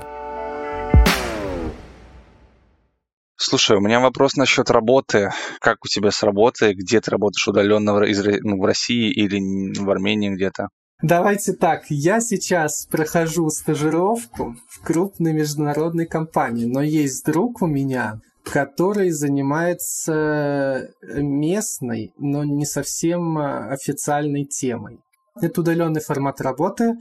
[3.36, 5.30] Слушай, у меня вопрос насчет работы.
[5.60, 6.74] Как у тебя с работой?
[6.74, 9.40] Где ты работаешь удаленно из, ну, в России или
[9.80, 10.70] в Армении где-то?
[11.04, 18.20] Давайте так, я сейчас прохожу стажировку в крупной международной компании, но есть друг у меня,
[18.44, 24.98] который занимается местной, но не совсем официальной темой.
[25.40, 26.94] Это удаленный формат работы.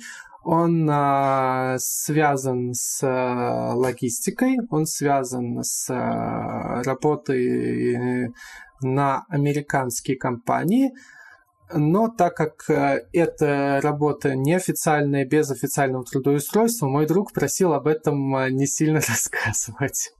[0.42, 8.32] Он а, связан с а, логистикой, он связан с а, работой
[8.80, 10.92] на американские компании,
[11.72, 18.36] но так как э, эта работа неофициальная, без официального трудоустройства, мой друг просил об этом
[18.36, 20.12] э, не сильно рассказывать.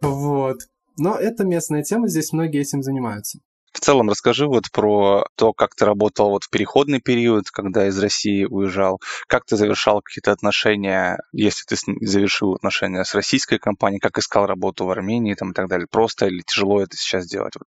[0.00, 0.58] Вот.
[0.98, 3.38] Но это местная тема, здесь многие этим занимаются.
[3.72, 7.98] В целом расскажи вот про то, как ты работал вот в переходный период, когда из
[7.98, 14.18] России уезжал, как ты завершал какие-то отношения, если ты завершил отношения с российской компанией, как
[14.18, 15.86] искал работу в Армении там, и так далее.
[15.90, 17.54] Просто или тяжело это сейчас делать?
[17.58, 17.66] Вот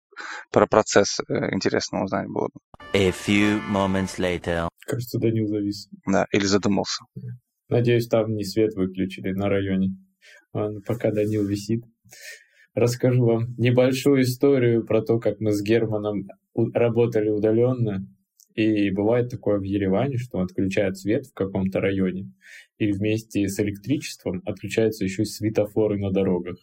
[0.51, 2.59] про процесс э, интересно узнать было бы.
[2.93, 4.67] A few moments later.
[4.85, 5.87] Кажется, Данил завис.
[6.05, 7.05] Да, или задумался.
[7.69, 9.95] Надеюсь, там не свет выключили на районе.
[10.53, 11.83] Ладно, пока Данил висит
[12.73, 18.07] расскажу вам небольшую историю про то, как мы с Германом работали удаленно.
[18.55, 22.31] И бывает такое в Ереване, что отключают свет в каком-то районе,
[22.77, 26.57] и вместе с электричеством отключаются еще и светофоры на дорогах,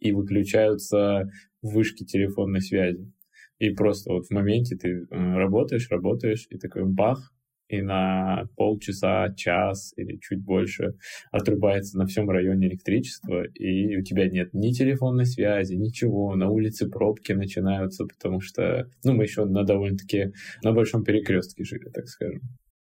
[0.00, 1.30] и выключаются
[1.62, 3.12] вышки телефонной связи.
[3.60, 7.32] И просто вот в моменте ты э, работаешь, работаешь, и такой бах,
[7.68, 10.94] и на полчаса, час или чуть больше
[11.30, 16.88] отрубается на всем районе электричество, и у тебя нет ни телефонной связи, ничего, на улице
[16.88, 22.42] пробки начинаются, потому что, ну, мы еще на довольно-таки, на большом перекрестке жили, так скажем.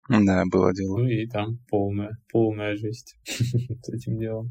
[0.09, 0.99] Да, было дело.
[0.99, 4.51] Ну и там полная, полная жесть с этим делом.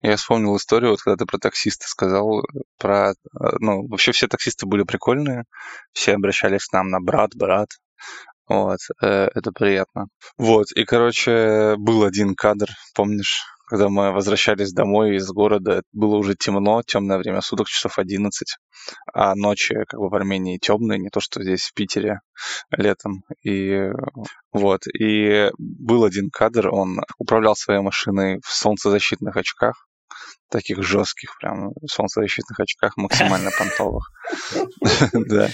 [0.00, 2.42] Я вспомнил историю, вот когда ты про таксиста сказал,
[2.76, 3.12] про,
[3.60, 5.44] ну, вообще все таксисты были прикольные,
[5.92, 7.68] все обращались к нам на брат, брат,
[8.52, 10.06] вот, э, это приятно.
[10.36, 16.34] Вот, и, короче, был один кадр, помнишь, когда мы возвращались домой из города, было уже
[16.34, 18.56] темно, темное время суток, часов 11,
[19.14, 22.20] а ночи как бы в Армении темные, не то что здесь в Питере
[22.70, 23.24] летом.
[23.42, 23.88] И
[24.52, 29.86] вот, и был один кадр, он управлял своей машиной в солнцезащитных очках,
[30.50, 34.10] таких жестких, прям солнцезащитных очках, максимально понтовых.
[35.14, 35.48] Да.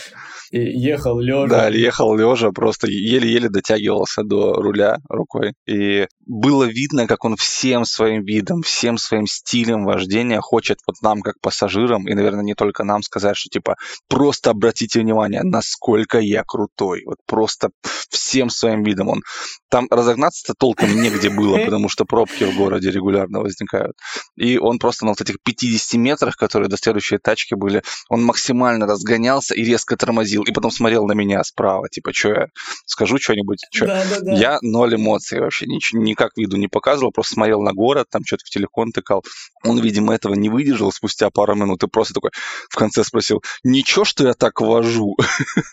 [0.51, 1.47] И ехал лежа.
[1.47, 5.53] Да, ехал лежа, просто еле-еле дотягивался до руля рукой.
[5.67, 11.21] И было видно, как он всем своим видом, всем своим стилем вождения хочет вот нам,
[11.21, 13.77] как пассажирам, и, наверное, не только нам сказать, что типа
[14.09, 17.03] просто обратите внимание, насколько я крутой.
[17.05, 17.71] Вот просто
[18.09, 19.09] всем своим видом.
[19.09, 19.23] Он
[19.71, 23.97] там разогнаться-то толком негде было, потому что пробки в городе регулярно возникают.
[24.37, 28.87] И он просто на вот этих 50 метрах, которые до следующей тачки были, он максимально
[28.87, 30.43] разгонялся и резко тормозил.
[30.43, 32.47] И потом смотрел на меня справа, типа, что я
[32.87, 33.61] скажу что-нибудь?
[33.71, 33.87] Чё?
[33.87, 34.33] Да, да, да.
[34.33, 38.45] Я ноль эмоций вообще, ничего, никак виду не показывал, просто смотрел на город, там что-то
[38.45, 39.25] в телефон тыкал.
[39.65, 42.31] Он, видимо, этого не выдержал спустя пару минут и просто такой
[42.71, 45.17] в конце спросил, ничего, что я так вожу?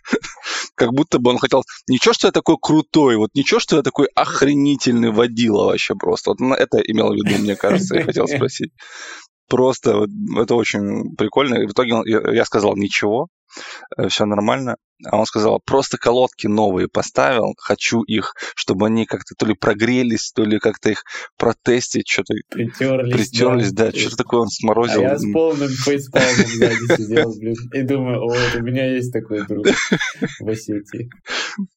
[0.75, 4.07] Как будто бы он хотел, ничего, что я такой крутой, вот ничего, что я такой
[4.15, 6.31] охренительный водила вообще просто.
[6.31, 8.71] Вот это имел в виду, мне кажется, я хотел спросить.
[9.47, 10.07] Просто
[10.37, 11.55] это очень прикольно.
[11.55, 13.27] И в итоге я сказал ничего,
[14.09, 14.77] все нормально.
[15.03, 20.31] А он сказал, просто колодки новые поставил, хочу их, чтобы они как-то то ли прогрелись,
[20.31, 21.03] то ли как-то их
[21.37, 23.13] протестить, что-то Притерлись.
[23.13, 23.99] притерлись, да, да.
[23.99, 25.01] что-то такое он сморозил.
[25.01, 29.11] А я с полным фейспалмом сзади сидел, блин, и думаю, о, вот у меня есть
[29.11, 29.67] такой друг
[30.39, 31.09] в Осетии.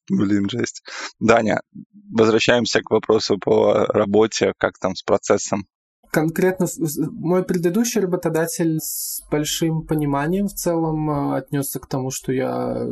[0.09, 0.81] Блин, жесть.
[1.19, 1.61] Даня,
[2.09, 5.65] возвращаемся к вопросу по работе, как там с процессом.
[6.11, 6.67] Конкретно
[7.11, 12.89] мой предыдущий работодатель с большим пониманием в целом э, отнесся к тому, что я э,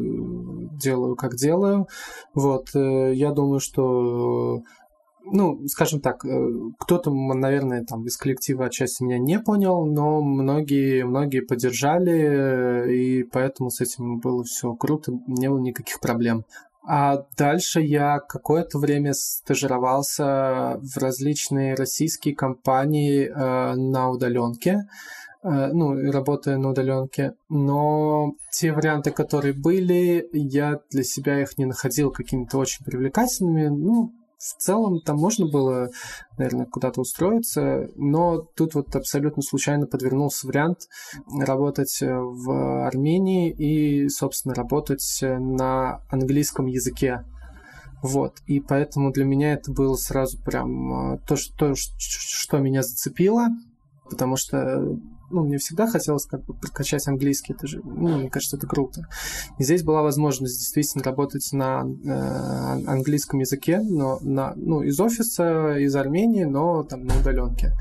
[0.73, 1.87] делаю, как делаю.
[2.33, 4.61] Вот, э, я думаю, что
[5.29, 6.23] ну, скажем так,
[6.79, 13.69] кто-то, наверное, там из коллектива отчасти меня не понял, но многие, многие поддержали, и поэтому
[13.69, 16.45] с этим было все круто, не было никаких проблем.
[16.89, 24.87] А дальше я какое-то время стажировался в различные российские компании э, на удаленке,
[25.43, 27.33] э, ну, работая на удаленке.
[27.49, 33.67] Но те варианты, которые были, я для себя их не находил какими-то очень привлекательными.
[33.67, 35.89] Ну, в целом там можно было,
[36.37, 40.87] наверное, куда-то устроиться, но тут вот абсолютно случайно подвернулся вариант
[41.27, 47.23] работать в Армении и, собственно, работать на английском языке.
[48.03, 53.47] Вот, и поэтому для меня это было сразу прям э, то, что, что меня зацепило,
[54.07, 58.57] потому что ну, мне всегда хотелось как бы прокачать английский, это же, ну, мне кажется,
[58.57, 59.07] это круто.
[59.59, 65.77] И здесь была возможность действительно работать на э, английском языке, но на, ну, из офиса,
[65.77, 67.73] из Армении, но там на удаленке.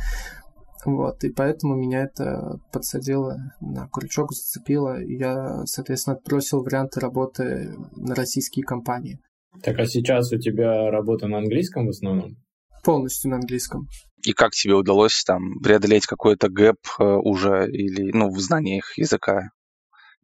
[0.84, 7.74] Вот, и поэтому меня это подсадило на крючок, зацепило, и я, соответственно, отбросил варианты работы
[7.96, 9.18] на российские компании.
[9.62, 12.36] Так, а сейчас у тебя работа на английском в основном?
[12.84, 13.88] Полностью на английском.
[14.26, 18.98] И как тебе удалось там преодолеть какой-то гэп э, уже или, ну, в знании их
[18.98, 19.50] языка?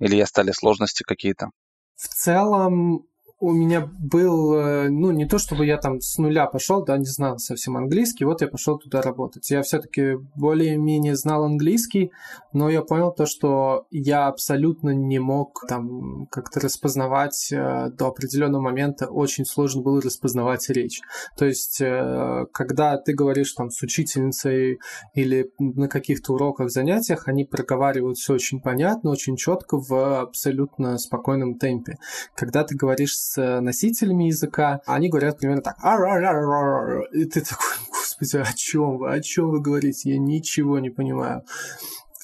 [0.01, 1.51] Или остались сложности какие-то?
[1.95, 3.07] В целом,
[3.43, 7.07] у меня был, э, ну, не то чтобы я там с нуля пошел, да, не
[7.07, 9.51] знал совсем английский, вот я пошел туда работать.
[9.51, 12.13] Я все-таки более-менее знал английский,
[12.53, 18.63] но я понял то, что я абсолютно не мог там как-то распознавать э, до определенного
[18.63, 21.01] момента, очень сложно было распознавать речь.
[21.37, 24.79] То есть, э, когда ты говоришь там с учительницей
[25.15, 31.59] или на каких-то уроках, занятиях, они проговаривают все очень понятно, очень четко в абсолютно спокойном
[31.59, 31.97] темпе.
[32.37, 35.77] Когда ты говоришь носителями языка, они говорят примерно так.
[37.13, 40.11] И ты такой, господи, о чем вы, о чем вы говорите?
[40.11, 41.43] Я ничего не понимаю.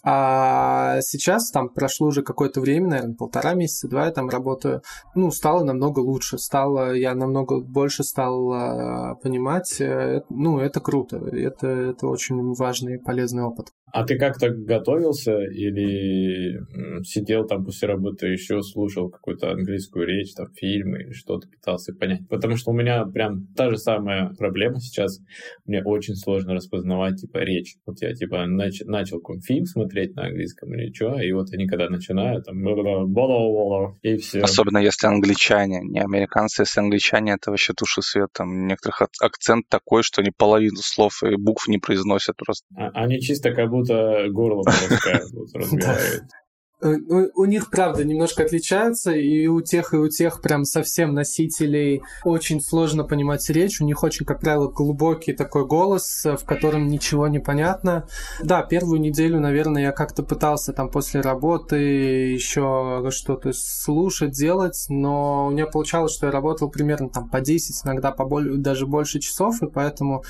[0.05, 4.83] А сейчас там прошло уже какое-то время, наверное, полтора месяца, два я там работаю.
[5.15, 9.81] Ну, стало намного лучше, стало, я намного больше стал э, понимать.
[9.81, 13.69] Э, ну, это круто, это, это очень важный и полезный опыт.
[13.91, 16.61] А ты как-то готовился или
[17.05, 22.29] сидел там после работы еще слушал какую-то английскую речь, там фильмы или что-то пытался понять?
[22.29, 25.19] Потому что у меня прям та же самая проблема сейчас.
[25.65, 27.77] Мне очень сложно распознавать типа речь.
[27.87, 31.89] Вот я типа нач- начал фильм смотреть на английском или что, и вот они когда
[31.89, 32.59] начинают там
[34.03, 34.41] и все.
[34.41, 38.31] Особенно если англичане, не американцы, если англичане, это вообще туши свет.
[38.33, 42.67] Там у некоторых акцент такой, что они половину слов и букв не произносят просто.
[42.77, 44.63] А, они чисто как будто горло
[45.33, 46.25] вот, разговаривают.
[46.81, 51.13] Э, у, у них, правда, немножко отличаются, и у тех, и у тех прям совсем
[51.13, 53.81] носителей очень сложно понимать речь.
[53.81, 58.07] У них очень, как правило, глубокий такой голос, в котором ничего не понятно.
[58.43, 65.47] Да, первую неделю, наверное, я как-то пытался там после работы еще что-то слушать, делать, но
[65.47, 69.19] у меня получалось, что я работал примерно там по 10, иногда по более, даже больше
[69.19, 70.23] часов, и поэтому,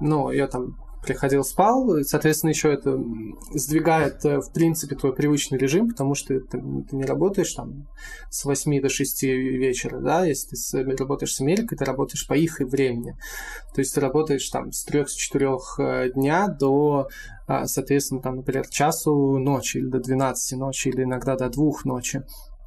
[0.00, 2.96] ну, я там приходил, спал, и, соответственно, еще это
[3.52, 7.88] сдвигает, э, в принципе, твой привычный режим, потому что ты, ты не работаешь там
[8.30, 12.60] с 8 до 6 вечера, да, если ты работаешь с Америкой, ты работаешь по их
[12.60, 13.16] времени.
[13.74, 17.08] То есть ты работаешь там с 3-4 э, дня до,
[17.48, 22.22] а, соответственно, там, например, часу ночи или до 12 ночи, или иногда до 2 ночи.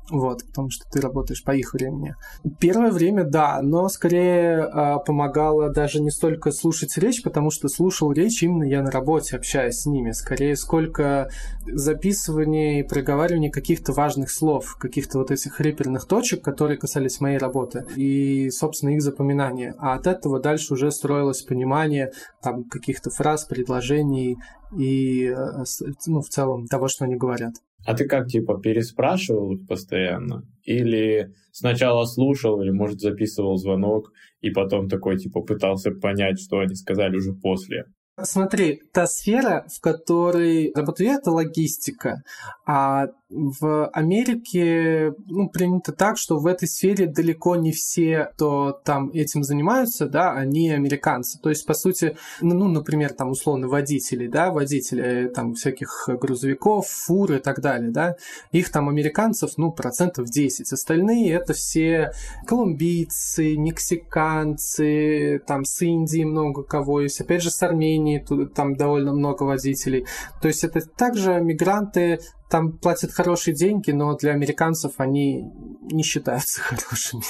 [0.09, 2.15] Вот, потому что ты работаешь по их времени.
[2.59, 8.11] Первое время, да, но скорее э, помогало даже не столько слушать речь, потому что слушал
[8.11, 10.11] речь именно я на работе, общаясь с ними.
[10.11, 11.29] Скорее, сколько
[11.65, 17.85] записывания и проговаривания каких-то важных слов, каких-то вот этих реперных точек, которые касались моей работы,
[17.95, 19.73] и, собственно, их запоминания.
[19.79, 22.11] А от этого дальше уже строилось понимание
[22.43, 24.37] там каких-то фраз, предложений
[24.77, 25.63] и, э,
[26.05, 27.55] ну, в целом того, что они говорят.
[27.85, 30.43] А ты как, типа, переспрашивал их постоянно?
[30.63, 36.75] Или сначала слушал, или, может, записывал звонок, и потом такой, типа, пытался понять, что они
[36.75, 37.85] сказали уже после?
[38.21, 42.23] Смотри, та сфера, в которой работаю это логистика.
[42.65, 49.09] А в Америке ну, принято так, что в этой сфере далеко не все, кто там
[49.09, 51.39] этим занимаются, да, они американцы.
[51.41, 56.87] То есть, по сути, ну, ну например, там условно водители, да, водители там всяких грузовиков,
[56.87, 58.15] фур и так далее, да,
[58.51, 60.71] их там американцев, ну, процентов 10.
[60.71, 62.11] Остальные это все
[62.45, 69.13] колумбийцы, мексиканцы, там с Индии много кого есть, опять же с Армении, тут, там довольно
[69.13, 70.05] много водителей.
[70.41, 72.19] То есть это также мигранты
[72.49, 77.23] там платят хорошие деньги, но для американцев они не считаются хорошими.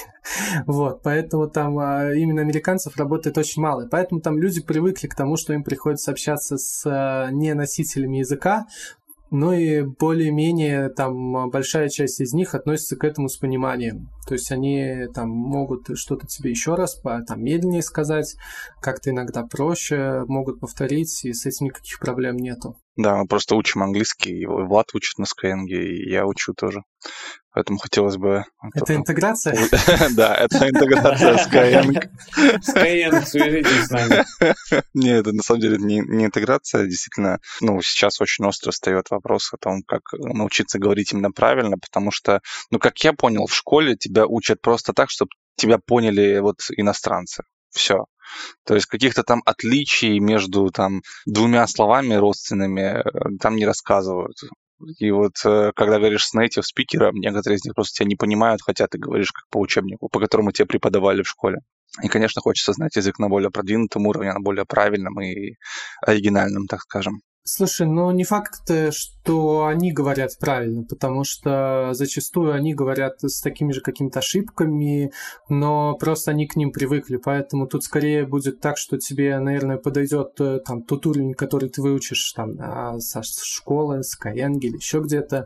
[0.65, 3.87] Вот, поэтому там а, именно американцев работает очень мало.
[3.89, 8.65] Поэтому там люди привыкли к тому, что им приходится общаться с а, не носителями языка,
[9.31, 14.09] ну и более-менее там большая часть из них относится к этому с пониманием.
[14.27, 18.35] То есть они там могут что-то тебе еще раз там медленнее сказать,
[18.81, 22.77] как-то иногда проще могут повторить, и с этим никаких проблем нету.
[22.97, 26.83] Да, мы просто учим английский, и Влад учит на Skyeng, и я учу тоже.
[27.51, 28.43] Поэтому хотелось бы...
[28.73, 29.57] Это интеграция?
[30.15, 32.09] Да, это интеграция Skyeng.
[32.59, 34.25] Skyeng, свяжитесь с нами.
[34.93, 36.85] Нет, это на самом деле не, не интеграция.
[36.85, 42.11] Действительно, ну, сейчас очень остро встает вопрос о том, как научиться говорить именно правильно, потому
[42.11, 42.41] что,
[42.71, 47.43] ну, как я понял, в школе тебя учат просто так, чтобы тебя поняли вот иностранцы.
[47.71, 48.05] Все.
[48.65, 53.03] То есть каких-то там отличий между там двумя словами родственными э,
[53.39, 54.37] там не рассказывают.
[54.99, 58.61] И вот э, когда говоришь с native спикером, некоторые из них просто тебя не понимают,
[58.61, 61.59] хотя ты говоришь как по учебнику, по которому тебе преподавали в школе.
[62.03, 65.55] И, конечно, хочется знать язык на более продвинутом уровне, на более правильном и
[66.01, 67.21] оригинальном, так скажем.
[67.47, 73.39] Слушай, ну не факт, э, что они говорят правильно, потому что зачастую они говорят с
[73.39, 75.11] такими же какими-то ошибками,
[75.47, 80.41] но просто они к ним привыкли, поэтому тут скорее будет так, что тебе, наверное, подойдет
[80.41, 85.45] э, там тот уровень, который ты выучишь там со школы, с Skyeng или еще где-то,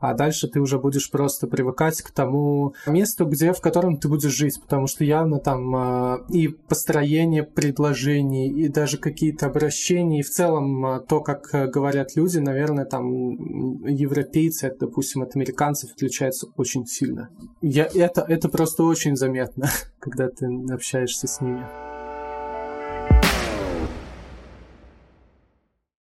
[0.00, 4.32] а дальше ты уже будешь просто привыкать к тому месту, где, в котором ты будешь
[4.32, 10.30] жить, потому что явно там э, и построение предложений, и даже какие-то обращения, и в
[10.30, 16.86] целом то, как как э, говорят люди, наверное, там европейцы, допустим, от американцев отличаются очень
[16.86, 17.30] сильно.
[17.60, 19.68] Я, это, это просто очень заметно,
[19.98, 21.64] когда ты общаешься с ними.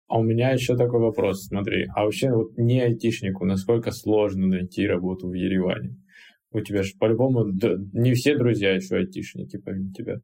[0.08, 4.86] А у меня еще такой вопрос, смотри, а вообще вот не айтишнику, насколько сложно найти
[4.86, 5.96] работу в Ереване?
[6.50, 7.44] У тебя же по-любому
[7.92, 10.20] не все друзья еще айтишники, помимо тебя.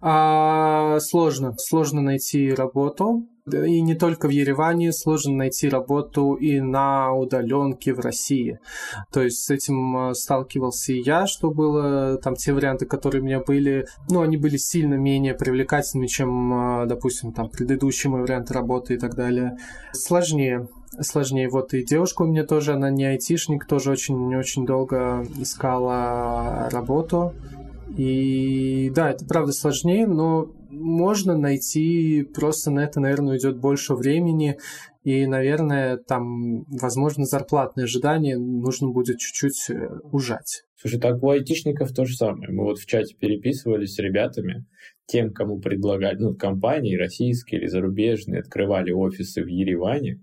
[0.00, 1.54] А, сложно.
[1.58, 3.26] Сложно найти работу.
[3.50, 8.58] И не только в Ереване, сложно найти работу и на удаленке в России.
[9.10, 13.24] То есть с этим а, сталкивался и я, что было, там те варианты, которые у
[13.24, 18.50] меня были, ну, они были сильно менее привлекательными, чем, а, допустим, там предыдущий мой вариант
[18.50, 19.56] работы и так далее.
[19.92, 20.68] Сложнее
[21.00, 21.48] сложнее.
[21.48, 27.34] Вот и девушка у меня тоже, она не айтишник, тоже очень-очень долго искала работу.
[27.98, 34.56] И да, это правда сложнее, но можно найти, просто на это, наверное, уйдет больше времени,
[35.02, 40.62] и, наверное, там, возможно, зарплатные ожидания нужно будет чуть-чуть э, ужать.
[40.76, 42.52] Слушай, так у айтишников то же самое.
[42.52, 44.64] Мы вот в чате переписывались с ребятами,
[45.06, 50.20] тем, кому предлагали, ну, компании российские или зарубежные, открывали офисы в Ереване,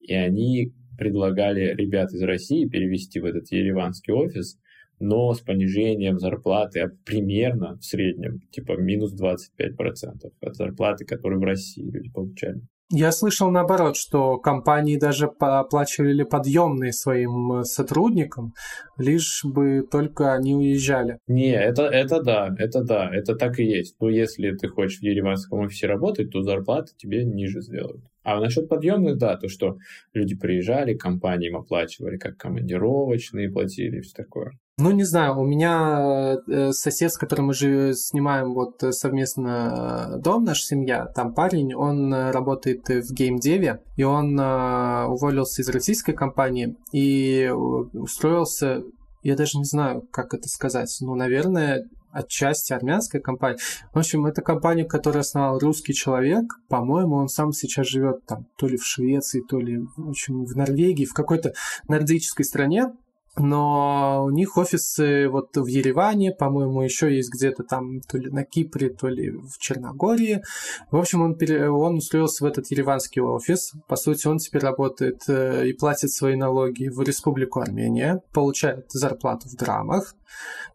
[0.00, 4.60] и они предлагали ребят из России перевести в этот ереванский офис–
[5.00, 11.44] но с понижением зарплаты а примерно в среднем, типа минус 25% от зарплаты, которую в
[11.44, 12.60] России люди получали.
[12.92, 18.52] Я слышал наоборот, что компании даже оплачивали подъемные своим э, сотрудникам,
[18.98, 21.18] лишь бы только они уезжали.
[21.28, 23.94] Не, это, это да, это да, это так и есть.
[24.00, 28.02] Но если ты хочешь в ереванском офисе работать, то зарплаты тебе ниже сделают.
[28.24, 29.76] А насчет подъемных, да, то, что
[30.12, 34.58] люди приезжали, компаниям оплачивали как командировочные, платили и все такое.
[34.82, 40.14] Ну, не знаю, у меня э, сосед, с которым мы же снимаем вот э, совместно
[40.14, 46.14] э, дом, наша семья, там парень, он работает в геймдеве, и он уволился из российской
[46.14, 47.50] компании и
[47.92, 48.82] устроился,
[49.22, 53.58] я даже не знаю, как это сказать, ну, наверное, отчасти армянская компания.
[53.92, 56.44] В общем, это компания, которую основал русский человек.
[56.68, 60.56] По-моему, он сам сейчас живет там то ли в Швеции, то ли в общем, в
[60.56, 61.52] Норвегии, в какой-то
[61.86, 62.92] нордической стране.
[63.36, 68.44] Но у них офисы вот в Ереване, по-моему, еще есть где-то там то ли на
[68.44, 70.42] Кипре, то ли в Черногории.
[70.90, 71.70] В общем, он, пере...
[71.70, 73.72] он устроился в этот ереванский офис.
[73.86, 79.48] По сути, он теперь работает э, и платит свои налоги в Республику Армения, получает зарплату
[79.48, 80.14] в драмах.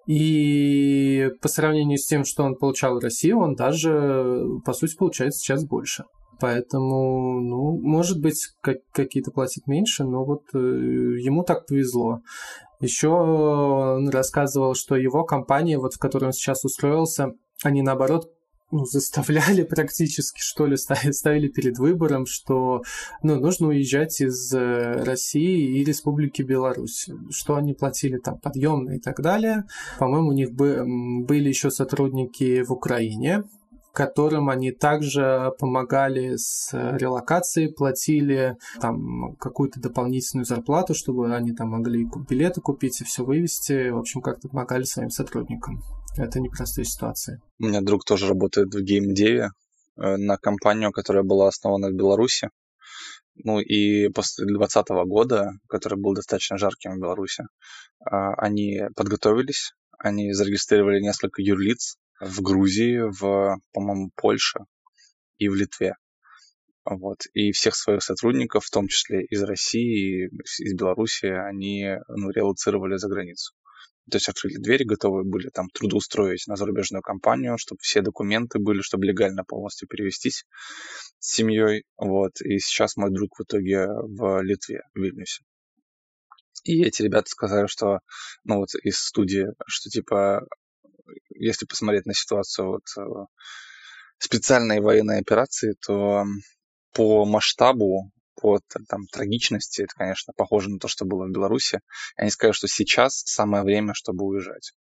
[0.08, 5.36] И по сравнению с тем, что он получал в России, он даже, по сути, получает
[5.36, 6.06] сейчас больше.
[6.40, 12.22] Поэтому, ну, может быть, как, какие-то платят меньше, но вот э, ему так повезло.
[12.80, 17.34] Еще он рассказывал, что его компания, вот в которой он сейчас устроился,
[17.64, 18.30] они наоборот
[18.72, 22.82] ну, заставляли практически, что ли, ставили перед выбором, что
[23.24, 29.02] ну, нужно уезжать из э, России и Республики Беларусь, что они платили там подъемные и
[29.02, 29.64] так далее.
[30.00, 33.44] По-моему, у них были еще сотрудники в Украине,
[33.96, 42.06] которым они также помогали с релокацией, платили там какую-то дополнительную зарплату, чтобы они там могли
[42.30, 43.90] билеты купить и все вывести.
[43.90, 45.82] В общем, как-то помогали своим сотрудникам.
[46.18, 47.42] Это непростая ситуация.
[47.60, 49.52] У меня друг тоже работает в геймдеве
[49.98, 52.50] э, на компанию, которая была основана в Беларуси.
[53.36, 57.46] Ну и после 2020 года, который был достаточно жарким в Беларуси,
[58.00, 64.60] а, они подготовились, они зарегистрировали несколько юрлиц в Грузии, в, по-моему, Польше
[65.38, 65.96] и в Литве.
[66.86, 67.22] Вот.
[67.34, 73.10] И всех своих сотрудников, в том числе из России, из Беларуси, они ну, релацировали за
[73.10, 73.54] границу.
[74.10, 78.82] То есть открыли двери, готовы были там трудоустроить на зарубежную компанию, чтобы все документы были,
[78.82, 80.46] чтобы легально полностью перевестись
[81.18, 81.86] с семьей.
[81.98, 82.40] Вот.
[82.42, 85.44] И сейчас мой друг в итоге в Литве, в Вильнюсе.
[86.66, 88.00] И эти ребята сказали, что,
[88.44, 90.46] ну вот из студии, что типа
[91.30, 93.26] если посмотреть на ситуацию вот, э,
[94.18, 96.26] специальной военной операции, то
[96.94, 101.80] по масштабу, по там, трагичности, это, конечно, похоже на то, что было в Беларуси.
[102.18, 104.74] И они сказали, что сейчас самое время, чтобы уезжать.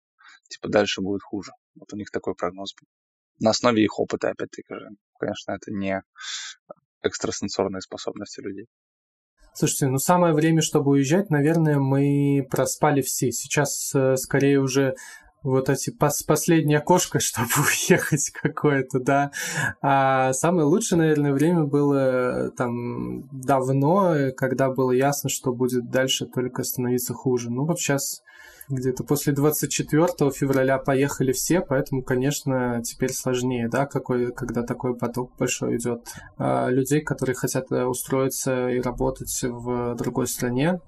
[0.48, 1.52] Типа дальше будет хуже.
[1.74, 2.88] Вот у них такой прогноз был.
[3.40, 4.88] На основе их опыта, опять-таки же.
[5.18, 6.02] Конечно, это не
[7.02, 8.66] экстрасенсорные способности людей.
[9.56, 13.30] Слушайте, ну самое время, чтобы уезжать, наверное, мы проспали все.
[13.30, 14.94] Сейчас э, скорее уже
[15.44, 17.48] вот эти пос последняя кошка, чтобы
[17.88, 19.30] уехать какое-то, да.
[19.80, 26.64] А самое лучшее, наверное, время было там давно, когда было ясно, что будет дальше только
[26.64, 27.50] становиться хуже.
[27.50, 28.22] Ну вот сейчас
[28.68, 35.36] где-то после 24 февраля поехали все, поэтому, конечно, теперь сложнее, да, какой, когда такой поток
[35.38, 40.80] большой идет а, людей, которые хотят э, устроиться и работать в другой стране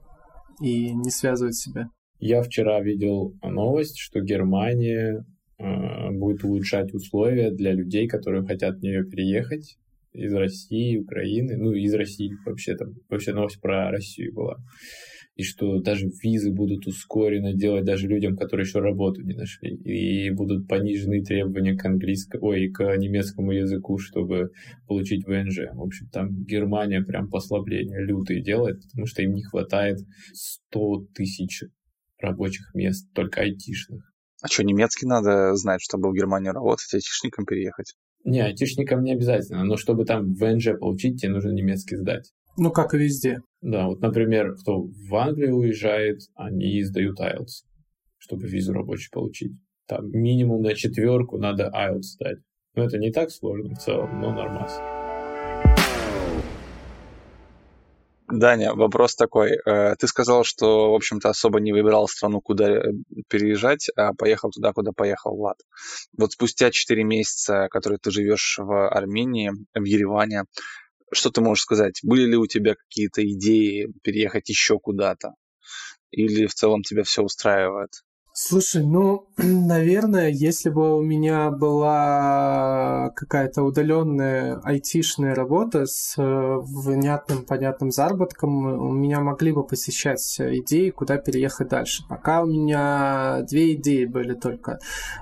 [0.61, 1.91] и не связывать себя.
[2.19, 5.25] Я вчера видел новость, что Германия
[5.59, 9.77] э, будет улучшать условия для людей, которые хотят в нее переехать
[10.12, 14.57] из России, Украины, ну, из России вообще там, вообще новость про Россию была.
[15.35, 19.75] И что даже визы будут ускоренно делать даже людям, которые еще работу не нашли.
[19.75, 24.49] И будут понижены требования к английскому, ой, к немецкому языку, чтобы
[24.89, 25.75] получить ВНЖ.
[25.75, 29.99] В общем, там Германия прям послабление лютые делает, потому что им не хватает
[30.33, 31.64] 100 тысяч
[32.19, 34.03] рабочих мест, только айтишных.
[34.43, 37.95] А что, немецкий надо знать, чтобы в Германию работать, айтишникам переехать?
[38.25, 42.33] Не, айтишникам не обязательно, но чтобы там ВНЖ получить, тебе нужно немецкий сдать.
[42.59, 43.41] Ну, как и везде.
[43.61, 47.64] Да, вот, например, кто в Англию уезжает, они сдают IELTS,
[48.19, 49.53] чтобы визу рабочую получить.
[49.87, 52.39] Там минимум на четверку надо IELTS сдать.
[52.75, 54.96] Но это не так сложно в целом, но нормально.
[58.29, 59.59] Даня, вопрос такой.
[59.64, 62.83] Э, ты сказал, что, в общем-то, особо не выбирал страну, куда э,
[63.29, 65.59] переезжать, а поехал туда, куда поехал Влад.
[66.16, 70.45] Вот спустя 4 месяца, которые ты живешь в Армении, в Ереване,
[71.12, 72.01] что ты можешь сказать?
[72.03, 75.35] Были ли у тебя какие-то идеи переехать еще куда-то?
[76.11, 77.91] Или в целом тебя все устраивает?
[78.39, 87.47] Слушай, ну, наверное, если бы у меня была какая-то удаленная айтишная работа с э, внятным,
[87.47, 92.05] понятным заработком, у меня могли бы посещать идеи, куда переехать дальше.
[92.11, 94.80] Пока у меня две идеи были только.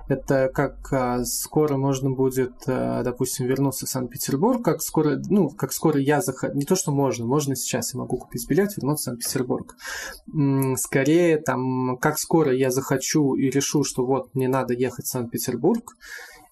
[0.08, 5.72] Это как а, скоро можно будет, а, допустим, вернуться в Санкт-Петербург, как скоро, ну, как
[5.72, 6.54] скоро я захочу.
[6.54, 9.76] Не то, что можно, можно сейчас я могу купить билет, вернуться в Санкт-Петербург.
[10.78, 15.10] Скорее, там, как скоро я захочу хочу и решу, что вот мне надо ехать в
[15.10, 15.96] Санкт-Петербург,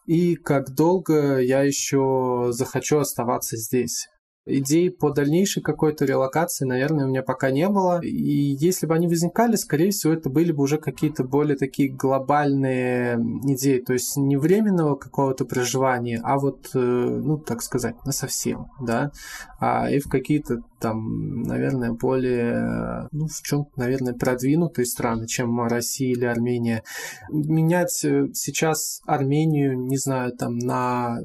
[0.06, 4.08] и как долго я еще захочу оставаться здесь.
[4.44, 8.00] Идей по дальнейшей какой-то релокации, наверное, у меня пока не было.
[8.02, 13.18] И если бы они возникали, скорее всего, это были бы уже какие-то более такие глобальные
[13.44, 13.78] идеи.
[13.78, 19.12] То есть не временного какого-то проживания, а вот, э, ну, так сказать, на совсем, да.
[19.60, 26.10] А и в какие-то там, наверное, более, ну, в чем наверное, продвинутые страны, чем Россия
[26.10, 26.82] или Армения.
[27.30, 31.20] Менять э, сейчас Армению, не знаю, там, на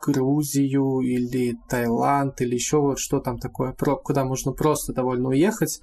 [0.00, 5.80] Грузию или Таиланд или еще вот что там такое, куда можно просто довольно уехать.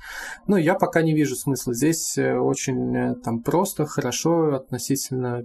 [0.48, 1.74] Но я пока не вижу смысла.
[1.74, 5.44] Здесь э, очень э, там просто, хорошо относительно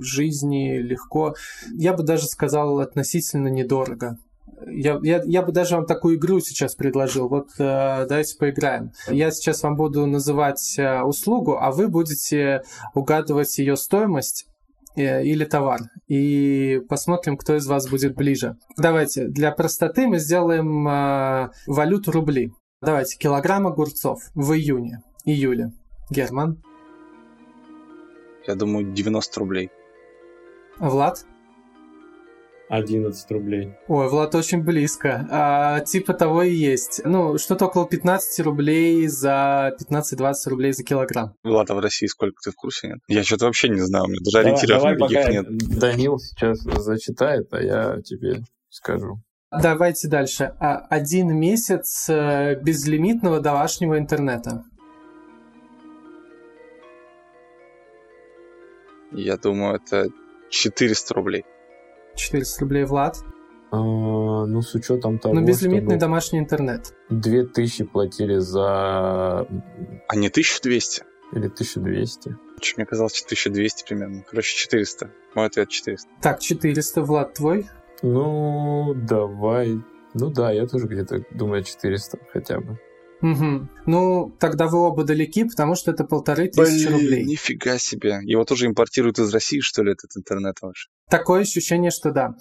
[0.00, 1.34] жизни, легко.
[1.72, 4.18] Я бы даже сказал относительно недорого.
[4.66, 7.28] Я, я, я бы даже вам такую игру сейчас предложил.
[7.28, 8.92] Вот э, давайте поиграем.
[9.08, 12.62] Я сейчас вам буду называть э, услугу, а вы будете
[12.94, 14.46] угадывать ее стоимость
[14.96, 15.80] или товар.
[16.08, 18.56] И посмотрим, кто из вас будет ближе.
[18.76, 22.52] Давайте, для простоты мы сделаем э, валюту рубли.
[22.80, 25.72] Давайте, килограмм огурцов в июне, июле.
[26.10, 26.62] Герман?
[28.46, 29.70] Я думаю, 90 рублей.
[30.78, 31.24] Влад?
[32.72, 33.74] 11 рублей.
[33.86, 35.28] Ой, Влад, очень близко.
[35.30, 37.02] А, типа того и есть.
[37.04, 41.34] Ну, что-то около 15 рублей за 15-20 рублей за килограмм.
[41.44, 42.98] Влад, а в России сколько ты в курсе нет?
[43.08, 45.78] Я что-то вообще не знаю, у меня даже давай, ориентиров давай никаких нет.
[45.78, 49.20] Данил сейчас зачитает, а я тебе скажу.
[49.50, 50.54] Давайте дальше.
[50.58, 54.64] А, один месяц э, безлимитного домашнего интернета.
[59.10, 60.08] Я думаю, это
[60.48, 61.44] 400 рублей.
[62.14, 63.16] 400 рублей Влад.
[63.70, 66.94] А, ну, с учетом того, Ну, безлимитный домашний интернет.
[67.08, 69.46] 2000 платили за...
[70.08, 71.04] А не 1200?
[71.32, 72.36] Или 1200?
[72.60, 74.22] Чуть мне казалось 1200 примерно.
[74.28, 75.10] Короче, 400.
[75.34, 76.08] Мой ответ 400.
[76.20, 77.02] Так, 400.
[77.02, 77.66] Влад, твой?
[78.02, 79.80] Ну, давай.
[80.14, 82.78] Ну да, я тоже где-то думаю 400 хотя бы.
[83.22, 83.68] Угу.
[83.86, 87.24] Ну, тогда вы оба далеки, потому что это полторы тысячи Блин, рублей.
[87.24, 88.18] нифига себе.
[88.22, 90.88] Его тоже импортируют из России, что ли, этот интернет ваш?
[91.08, 92.34] Такое ощущение, что да.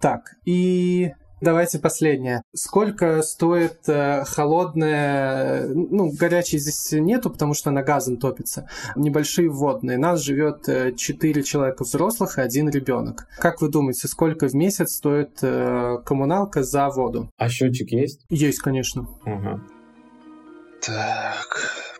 [0.00, 1.10] Так, и
[1.40, 2.42] Давайте последнее.
[2.52, 8.68] Сколько стоит э, холодная, ну, горячей здесь нету, потому что она газом топится.
[8.96, 9.98] Небольшие водные.
[9.98, 13.28] Нас живет э, 4 человека взрослых и один ребенок.
[13.38, 17.30] Как вы думаете, сколько в месяц стоит э, коммуналка за воду?
[17.36, 18.24] А счетчик есть?
[18.30, 19.02] Есть, конечно.
[19.24, 19.77] Угу.
[20.80, 21.94] Так,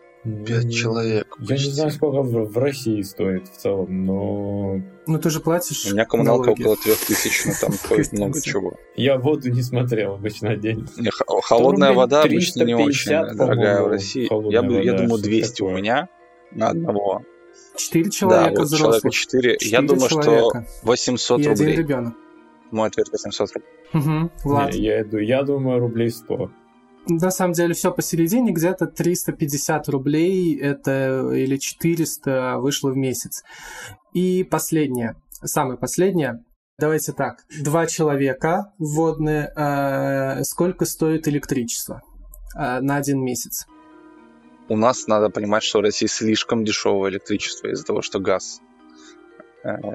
[0.45, 1.27] пять человек.
[1.39, 4.81] Я не знаю, сколько в, в России стоит в целом, но...
[5.07, 6.61] Ну ты же платишь У меня коммуналка налоги.
[6.61, 8.73] около трех тысяч, но там стоит много чего.
[8.95, 10.87] Я воду не смотрел обычно день.
[10.97, 11.11] Не,
[11.41, 14.27] холодная вода обычно не очень дорогая в России.
[14.51, 16.07] Я, думаю, 200 у меня
[16.51, 17.23] на одного.
[17.75, 19.57] Четыре человека да, вот человека четыре.
[19.61, 20.65] Я думаю, человека.
[20.67, 21.53] что 800 и рублей.
[21.53, 22.13] один ребенок.
[22.71, 23.69] Мой ответ 800 рублей.
[23.93, 24.73] Угу, Влад.
[24.73, 26.51] Не, я, я думаю, рублей 100
[27.09, 33.43] на самом деле все посередине, где-то 350 рублей это или 400 вышло в месяц.
[34.13, 36.43] И последнее, самое последнее,
[36.77, 42.01] давайте так, два человека вводные, э, сколько стоит электричество
[42.55, 43.65] э, на один месяц?
[44.67, 48.61] У нас надо понимать, что в России слишком дешевое электричество из-за того, что газ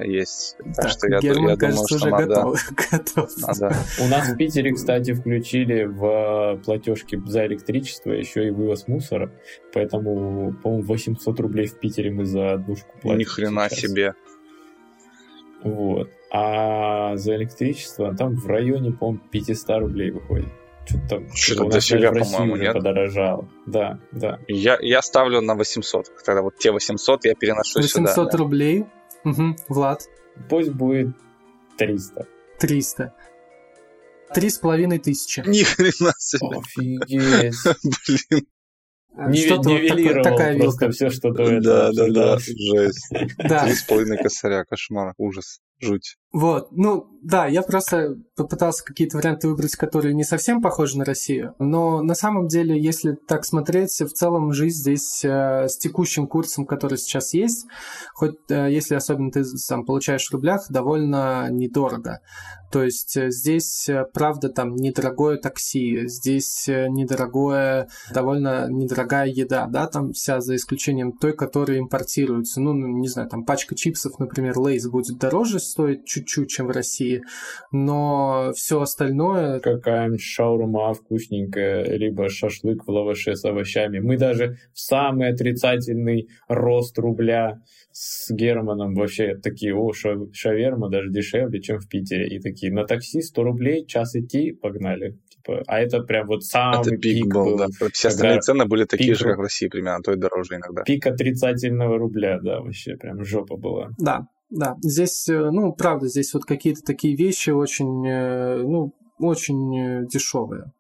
[0.04, 0.56] есть.
[0.58, 2.26] Так, так что я, Герман, я кажется, думаю, уже.
[2.26, 2.52] Надо,
[2.90, 3.30] готов.
[3.38, 3.76] Надо.
[4.00, 9.32] У нас в Питере, кстати, включили в платежки за электричество еще и вывоз мусора,
[9.72, 13.18] поэтому, по-моему, 800 рублей в Питере мы за однушку платим.
[13.18, 13.80] Ни хрена сейчас.
[13.80, 14.14] себе.
[15.62, 16.10] Вот.
[16.30, 20.48] А за электричество там в районе, по-моему, 500 рублей выходит.
[20.86, 22.74] Что-то там что-то дофига, по-моему, нет?
[22.74, 23.48] подорожало.
[23.66, 24.38] Да, да.
[24.46, 26.10] Я, я ставлю на 800.
[26.24, 28.22] Тогда вот те 800 я переношу 800 сюда.
[28.22, 28.84] 800 рублей?
[29.24, 29.56] Угу.
[29.68, 30.08] Влад?
[30.48, 31.08] Пусть будет
[31.78, 32.26] 300.
[32.58, 33.14] 300.
[34.34, 35.40] Три с половиной тысячи.
[35.46, 36.58] Ни хрена себе.
[36.58, 37.54] Офигеть.
[38.30, 38.46] Блин.
[39.16, 41.60] Не, нивелировал вот такая просто все, что до этого.
[41.60, 43.08] Да, да, да, жесть.
[43.10, 46.16] Три с половиной косаря, кошмар, ужас жуть.
[46.34, 51.54] Вот, ну да, я просто попытался какие-то варианты выбрать, которые не совсем похожи на Россию,
[51.60, 56.66] но на самом деле, если так смотреть, в целом жизнь здесь э, с текущим курсом,
[56.66, 57.66] который сейчас есть,
[58.14, 62.18] хоть э, если особенно ты сам получаешь в рублях, довольно недорого.
[62.74, 69.66] То есть э, здесь, э, правда, там недорогое такси, здесь э, недорогое, довольно недорогая еда,
[69.66, 72.60] да, там вся за исключением той, которая импортируется.
[72.60, 77.22] Ну, не знаю, там пачка чипсов, например, Лейс будет дороже стоит чуть-чуть, чем в России,
[77.72, 79.60] но все остальное...
[79.60, 83.98] Какая-нибудь шаурма вкусненькая, либо шашлык в лаваше с овощами.
[83.98, 87.60] Мы даже в самый отрицательный рост рубля
[87.92, 92.26] с Германом вообще такие, о, шаверма даже дешевле, чем в Питере.
[92.28, 95.18] И такие, на такси 100 рублей, час идти, погнали.
[95.28, 97.58] Типа, а это прям вот самый это пик, пик был, был.
[97.58, 97.66] Да.
[97.92, 100.56] Все остальные цены были такие пик, же, как в России примерно, а то и дороже
[100.56, 100.82] иногда.
[100.82, 103.90] Пик отрицательного рубля, да, вообще прям жопа была.
[103.98, 104.76] Да, да.
[104.82, 110.72] Здесь, э, ну, правда, здесь вот какие-то такие вещи очень, э, ну, очень э, дешевые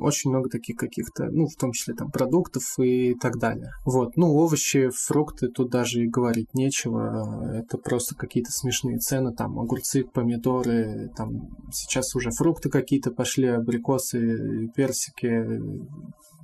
[0.00, 3.70] очень много таких каких-то, ну, в том числе там продуктов и так далее.
[3.84, 9.58] Вот, ну, овощи, фрукты, тут даже и говорить нечего, это просто какие-то смешные цены, там,
[9.58, 15.60] огурцы, помидоры, там, сейчас уже фрукты какие-то пошли, абрикосы, персики,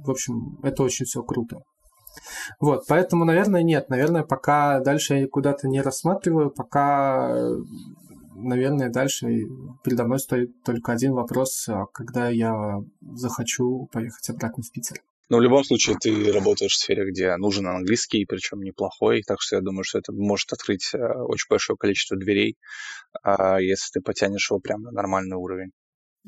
[0.05, 1.63] в общем, это очень все круто.
[2.61, 3.89] Вот, поэтому, наверное, нет.
[3.89, 7.35] Наверное, пока дальше я куда-то не рассматриваю, пока
[8.35, 9.27] наверное, дальше
[9.85, 14.99] передо мной стоит только один вопрос, а когда я захочу поехать обратно в Питер.
[15.29, 19.57] Но в любом случае ты работаешь в сфере, где нужен английский, причем неплохой, так что
[19.57, 22.57] я думаю, что это может открыть э, очень большое количество дверей,
[23.23, 25.71] а, если ты потянешь его прямо на нормальный уровень.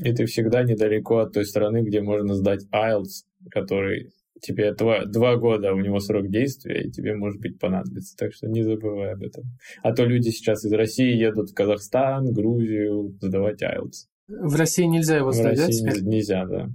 [0.03, 4.11] И ты всегда недалеко от той страны, где можно сдать IELTS, который
[4.41, 8.17] тебе два, два года у него срок действия, и тебе, может быть, понадобится.
[8.17, 9.45] Так что не забывай об этом.
[9.83, 14.09] А то люди сейчас из России едут в Казахстан, Грузию сдавать IELTS.
[14.29, 16.69] В России нельзя его сдать, В России да, нельзя, да.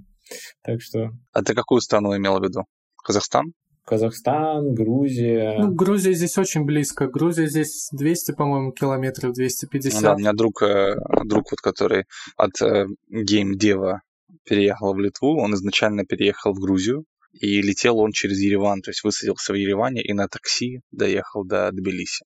[0.62, 1.10] Так что...
[1.32, 2.64] А ты какую страну имел в виду?
[3.02, 3.52] Казахстан?
[3.84, 5.56] Казахстан, Грузия.
[5.58, 7.08] Ну, Грузия здесь очень близко.
[7.08, 10.00] Грузия здесь 200, по-моему, километров, 250.
[10.00, 10.94] Ну, да, у меня друг, э,
[11.24, 12.04] друг вот, который
[12.36, 14.02] от э, геймдева
[14.44, 19.04] переехал в Литву, он изначально переехал в Грузию, и летел он через Ереван, то есть
[19.04, 22.24] высадился в Ереване и на такси доехал до Тбилиси.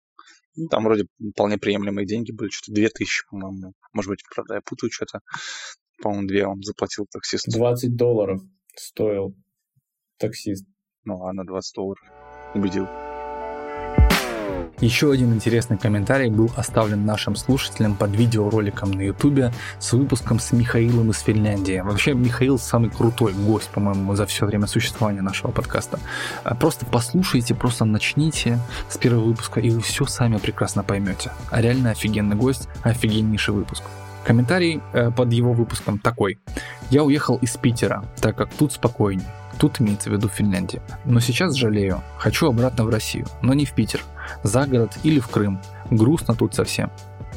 [0.70, 3.72] Там вроде вполне приемлемые деньги были, что-то 2000, по-моему.
[3.92, 5.20] Может быть, правда, я путаю что-то.
[6.00, 7.50] По-моему, две он заплатил таксисту.
[7.50, 8.40] 20 долларов
[8.76, 9.34] стоил
[10.18, 10.64] таксист.
[11.05, 12.05] Ну ладно, 20 долларов.
[12.55, 12.86] Убедил.
[14.81, 20.53] Еще один интересный комментарий был оставлен нашим слушателям под видеороликом на ютубе с выпуском с
[20.53, 21.81] Михаилом из Финляндии.
[21.81, 26.01] Вообще, Михаил самый крутой гость, по-моему, за все время существования нашего подкаста.
[26.43, 28.59] А просто послушайте, просто начните
[28.89, 31.31] с первого выпуска, и вы все сами прекрасно поймете.
[31.51, 33.85] А реально офигенный гость, офигеннейший выпуск.
[34.25, 36.39] Комментарий э, под его выпуском такой.
[36.91, 39.29] Я уехал из Питера, так как тут спокойнее.
[39.59, 40.82] Тут имеется в виду Финляндия.
[41.05, 42.02] Но сейчас жалею.
[42.18, 44.02] Хочу обратно в Россию, но не в Питер.
[44.42, 45.61] За город или в Крым.
[45.90, 46.90] Грустно тут совсем.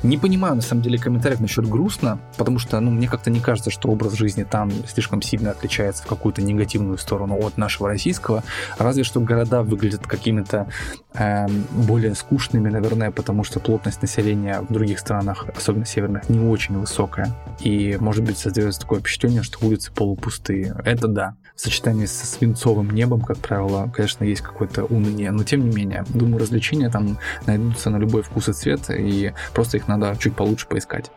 [0.03, 3.71] Не понимаю, на самом деле, комментариев насчет грустно, потому что, ну, мне как-то не кажется,
[3.71, 8.43] что образ жизни там слишком сильно отличается в какую-то негативную сторону от нашего российского.
[8.77, 10.67] Разве что города выглядят какими-то
[11.13, 16.77] э, более скучными, наверное, потому что плотность населения в других странах, особенно северных, не очень
[16.77, 17.33] высокая.
[17.59, 20.75] И, может быть, создается такое впечатление, что улицы полупустые.
[20.85, 21.35] Это да.
[21.55, 25.31] В сочетании со свинцовым небом, как правило, конечно, есть какое-то уныние.
[25.31, 27.17] Но, тем не менее, думаю, развлечения там
[27.47, 31.11] найдутся на любой вкус и цвет, и просто их надо чуть получше поискать.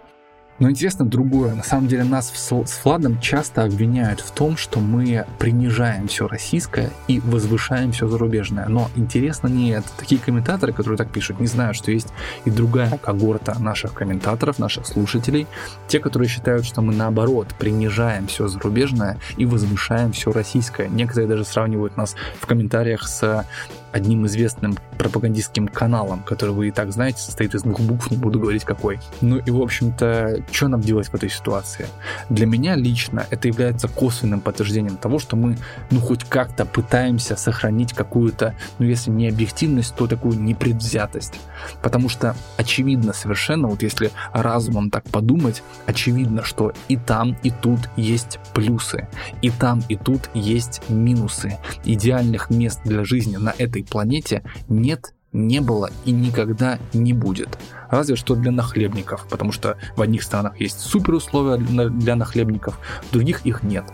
[0.61, 1.55] Но интересно другое.
[1.55, 6.91] На самом деле нас с Владом часто обвиняют в том, что мы принижаем все российское
[7.09, 8.68] и возвышаем все зарубежное.
[8.68, 9.89] Но интересно не это.
[9.97, 12.09] Такие комментаторы, которые так пишут, не знают, что есть
[12.45, 15.47] и другая когорта наших комментаторов, наших слушателей.
[15.89, 20.89] Те, которые считают, что мы наоборот принижаем все зарубежное и возвышаем все российское.
[20.89, 23.47] Некоторые даже сравнивают нас в комментариях с
[23.93, 28.38] одним известным пропагандистским каналом, который вы и так знаете, состоит из двух букв, не буду
[28.38, 29.01] говорить какой.
[29.20, 31.86] Ну и, в общем-то, что нам делать в этой ситуации?
[32.28, 35.57] Для меня лично это является косвенным подтверждением того, что мы,
[35.91, 41.34] ну, хоть как-то пытаемся сохранить какую-то, ну, если не объективность, то такую непредвзятость.
[41.82, 47.80] Потому что очевидно совершенно, вот если разумом так подумать, очевидно, что и там, и тут
[47.97, 49.09] есть плюсы,
[49.43, 51.59] и там, и тут есть минусы.
[51.84, 57.59] Идеальных мест для жизни на этой этой планете нет, не было и никогда не будет.
[57.89, 62.78] Разве что для нахлебников, потому что в одних странах есть супер условия для нахлебников,
[63.09, 63.85] в других их нет.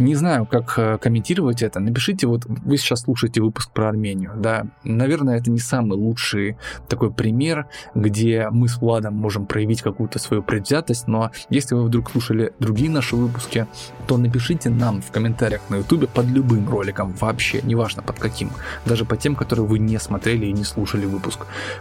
[0.00, 1.78] Не знаю, как э, комментировать это.
[1.78, 4.66] Напишите, вот вы сейчас слушаете выпуск про Армению, да.
[4.82, 6.56] Наверное, это не самый лучший
[6.88, 12.10] такой пример, где мы с Владом можем проявить какую-то свою предвзятость, но если вы вдруг
[12.10, 13.66] слушали другие наши выпуски,
[14.06, 18.52] то напишите нам в комментариях на ютубе под любым роликом вообще, неважно под каким,
[18.86, 21.40] даже по тем, которые вы не смотрели и не слушали выпуск.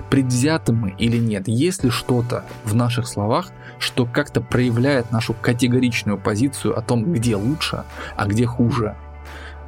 [0.09, 1.47] Предвзяты мы или нет?
[1.47, 3.49] Есть ли что-то в наших словах,
[3.79, 7.85] что как-то проявляет нашу категоричную позицию о том, где лучше,
[8.15, 8.95] а где хуже.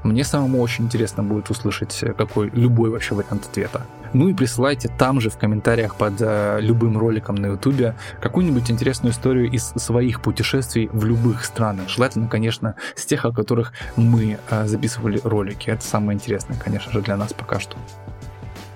[0.03, 3.85] Мне самому очень интересно будет услышать э, какой любой вообще вариант ответа.
[4.13, 9.13] Ну и присылайте там же в комментариях под э, любым роликом на ютубе какую-нибудь интересную
[9.13, 11.87] историю из своих путешествий в любых странах.
[11.87, 15.69] Желательно, конечно, с тех, о которых мы э, записывали ролики.
[15.69, 17.77] Это самое интересное, конечно же, для нас пока что.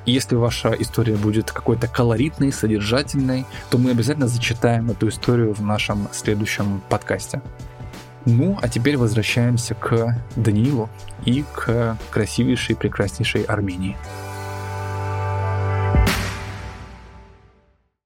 [0.06, 6.08] Если ваша история будет какой-то колоритной, содержательной, то мы обязательно зачитаем эту историю в нашем
[6.12, 7.42] следующем подкасте.
[8.28, 10.90] Ну, а теперь возвращаемся к Даниилу
[11.26, 13.96] и к красивейшей, прекраснейшей Армении.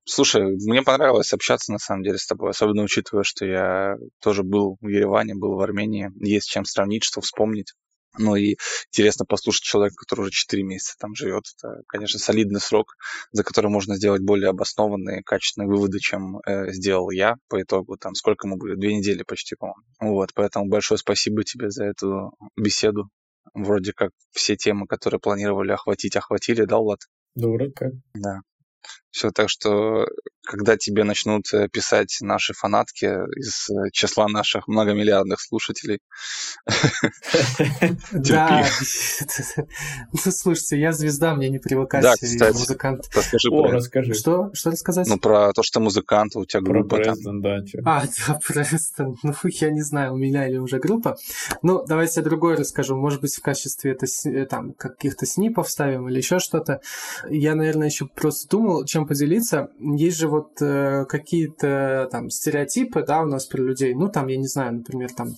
[0.04, 4.78] Слушай, мне понравилось общаться на самом деле с тобой, особенно учитывая, что я тоже был
[4.82, 6.10] в Ереване, был в Армении.
[6.16, 7.74] Есть чем сравнить, что вспомнить.
[8.18, 8.56] Ну и
[8.92, 11.44] интересно послушать человека, который уже 4 месяца там живет.
[11.58, 12.96] Это, конечно, солидный срок,
[13.32, 17.98] за который можно сделать более обоснованные, качественные выводы, чем э, сделал я по итогу.
[17.98, 18.76] Там сколько мы были?
[18.76, 19.84] Две недели почти, по-моему.
[20.00, 23.10] Вот, поэтому большое спасибо тебе за эту беседу.
[23.54, 27.00] Вроде как все темы, которые планировали охватить, охватили, да, Влад?
[27.36, 27.92] Да, вроде как.
[28.14, 28.42] Да.
[29.12, 30.06] Все, так что
[30.50, 36.00] когда тебе начнут э, писать наши фанатки из э, числа наших многомиллиардных слушателей.
[38.12, 38.66] Да,
[40.14, 43.06] ну слушайте, я звезда, мне не привыкать, да, кстати, музыкант.
[43.14, 44.14] Расскажи О, расскажи.
[44.14, 44.50] Что?
[44.54, 45.08] Что рассказать?
[45.08, 46.98] Ну, про то, что музыкант, у тебя Про группа.
[46.98, 47.60] Презден, да.
[47.86, 49.18] А, да, Престон.
[49.24, 51.18] Ну, я не знаю, у меня или уже группа.
[51.62, 52.96] Ну, давайте я другое расскажу.
[52.96, 56.82] Может быть, в качестве э, там, каких-то снипов ставим или еще что-то.
[57.30, 59.70] Я, наверное, еще просто думал, чем поделиться.
[59.80, 63.94] Есть же вот э, какие-то там стереотипы, да, у нас про людей.
[63.94, 65.36] Ну, там, я не знаю, например, там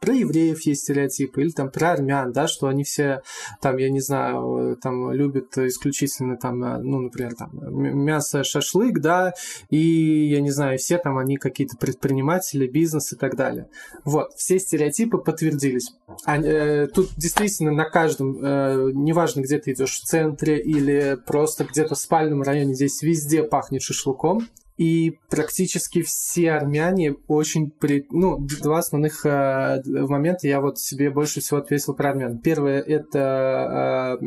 [0.00, 3.22] про евреев есть стереотипы, или там про армян, да, что они все
[3.60, 9.32] там, я не знаю, там любят исключительно там, э, ну, например, там мясо, шашлык, да,
[9.70, 13.68] и, я не знаю, все там они какие-то предприниматели, бизнес и так далее.
[14.04, 15.92] Вот, все стереотипы подтвердились.
[16.24, 21.64] А, э, тут действительно на каждом, э, неважно, где ты идешь, в центре или просто
[21.64, 24.46] где-то в спальном районе, здесь везде пахнет шашлыком.
[24.76, 27.70] И практически все армяне очень...
[27.70, 28.06] При...
[28.10, 32.38] Ну, два основных э, момента я вот себе больше всего ответил про армян.
[32.38, 34.26] Первое— это э,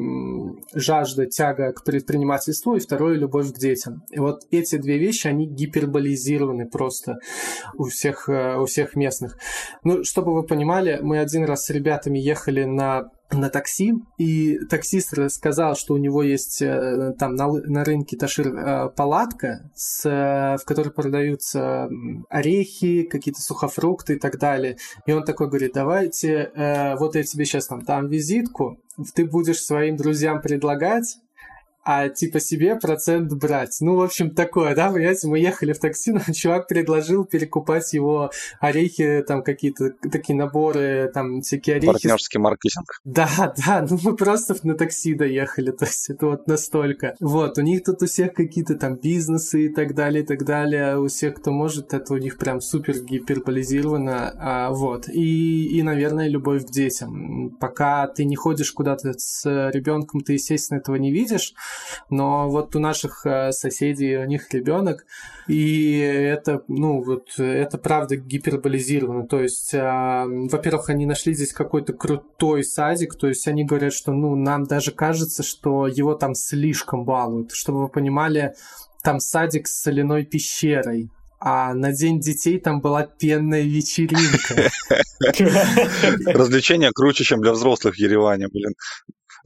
[0.73, 4.03] жажда, тяга к предпринимательству, и второе— любовь к детям.
[4.09, 7.19] И вот эти две вещи, они гиперболизированы просто
[7.75, 9.37] у всех, э, у всех местных.
[9.83, 15.13] Ну, чтобы вы понимали, мы один раз с ребятами ехали на на такси, и таксист
[15.29, 20.57] сказал, что у него есть э, там на, на рынке Ташир э, палатка, с, э,
[20.57, 21.89] в которой продаются
[22.29, 24.77] орехи, какие-то сухофрукты и так далее.
[25.05, 26.51] И он такой говорит, давайте,
[26.99, 28.79] вот я тебе сейчас там дам визитку,
[29.13, 31.17] ты будешь своим друзьям предлагать,
[31.89, 33.77] а типа себе процент брать.
[33.79, 38.29] Ну, в общем, такое, да, понимаете, мы ехали в такси, но чувак предложил перекупать его
[38.59, 41.93] орехи, там какие-то такие наборы, там всякие орехи.
[41.93, 42.99] Партнерский маркетинг.
[43.05, 47.15] Да, да, ну мы просто на такси доехали, то есть это вот настолько.
[47.21, 50.99] Вот, у них тут у всех какие-то там бизнесы и так далее, и так далее.
[50.99, 54.33] У всех, кто может, это у них прям супер гиперболизировано.
[54.37, 55.07] А, вот.
[55.07, 57.55] И, и, наверное, любовь к детям.
[57.61, 61.53] Пока ты не ходишь куда-то с ребенком, ты, естественно, этого не видишь.
[62.09, 65.05] Но вот у наших э, соседей, у них ребенок,
[65.47, 69.27] и это, ну, вот, это правда гиперболизировано.
[69.27, 74.11] То есть, а, во-первых, они нашли здесь какой-то крутой садик, то есть они говорят, что,
[74.11, 77.51] ну, нам даже кажется, что его там слишком балуют.
[77.51, 78.53] Чтобы вы понимали,
[79.03, 81.09] там садик с соляной пещерой,
[81.39, 84.71] а на День детей там была пенная вечеринка.
[86.31, 88.73] Развлечения круче, чем для взрослых в Ереване, блин.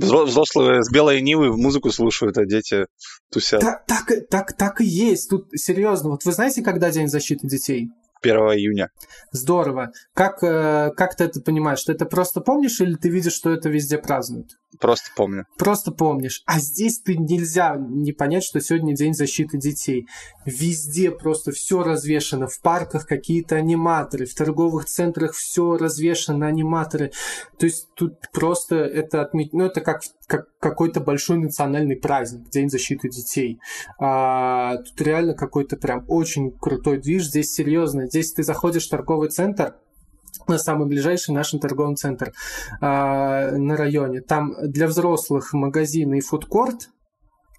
[0.01, 2.85] Взро- Взрослые с белой нивы музыку слушают, а дети
[3.31, 3.61] тусят.
[3.61, 5.29] Так, так, так, так и есть.
[5.29, 6.09] Тут серьезно.
[6.11, 7.89] Вот вы знаете, когда День защиты детей?
[8.21, 8.89] 1 июня.
[9.31, 9.91] Здорово.
[10.13, 11.83] Как, э, как ты это понимаешь?
[11.83, 14.51] Ты это просто помнишь или ты видишь, что это везде празднуют?
[14.79, 15.45] Просто помню.
[15.57, 16.43] Просто помнишь.
[16.45, 20.07] А здесь ты нельзя не понять, что сегодня День защиты детей.
[20.45, 22.47] Везде просто все развешено.
[22.47, 27.11] В парках какие-то аниматоры, в торговых центрах все развешено аниматоры.
[27.59, 30.01] То есть тут просто это отметить, ну это как,
[30.31, 33.59] как какой-то большой национальный праздник, День защиты детей.
[33.99, 37.25] А, тут реально какой-то прям очень крутой движ.
[37.25, 38.07] Здесь серьезно.
[38.07, 39.75] Здесь ты заходишь в торговый центр,
[40.47, 42.31] на самый ближайший наш торговый центр
[42.79, 44.21] а, на районе.
[44.21, 46.91] Там для взрослых магазин и фудкорт,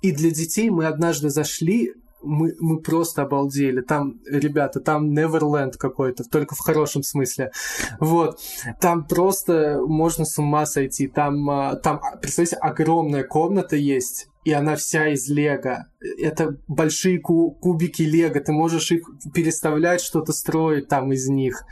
[0.00, 1.92] и для детей мы однажды зашли,
[2.22, 3.80] мы, мы просто обалдели.
[3.80, 7.52] Там, ребята, там Неверленд какой-то, только в хорошем смысле.
[8.00, 8.38] Вот.
[8.80, 11.08] Там просто можно с ума сойти.
[11.08, 15.86] Там, а, там представьте, огромная комната есть, и она вся из лего.
[16.18, 21.64] Это большие ку- кубики лего, ты можешь их переставлять, что-то строить там из них.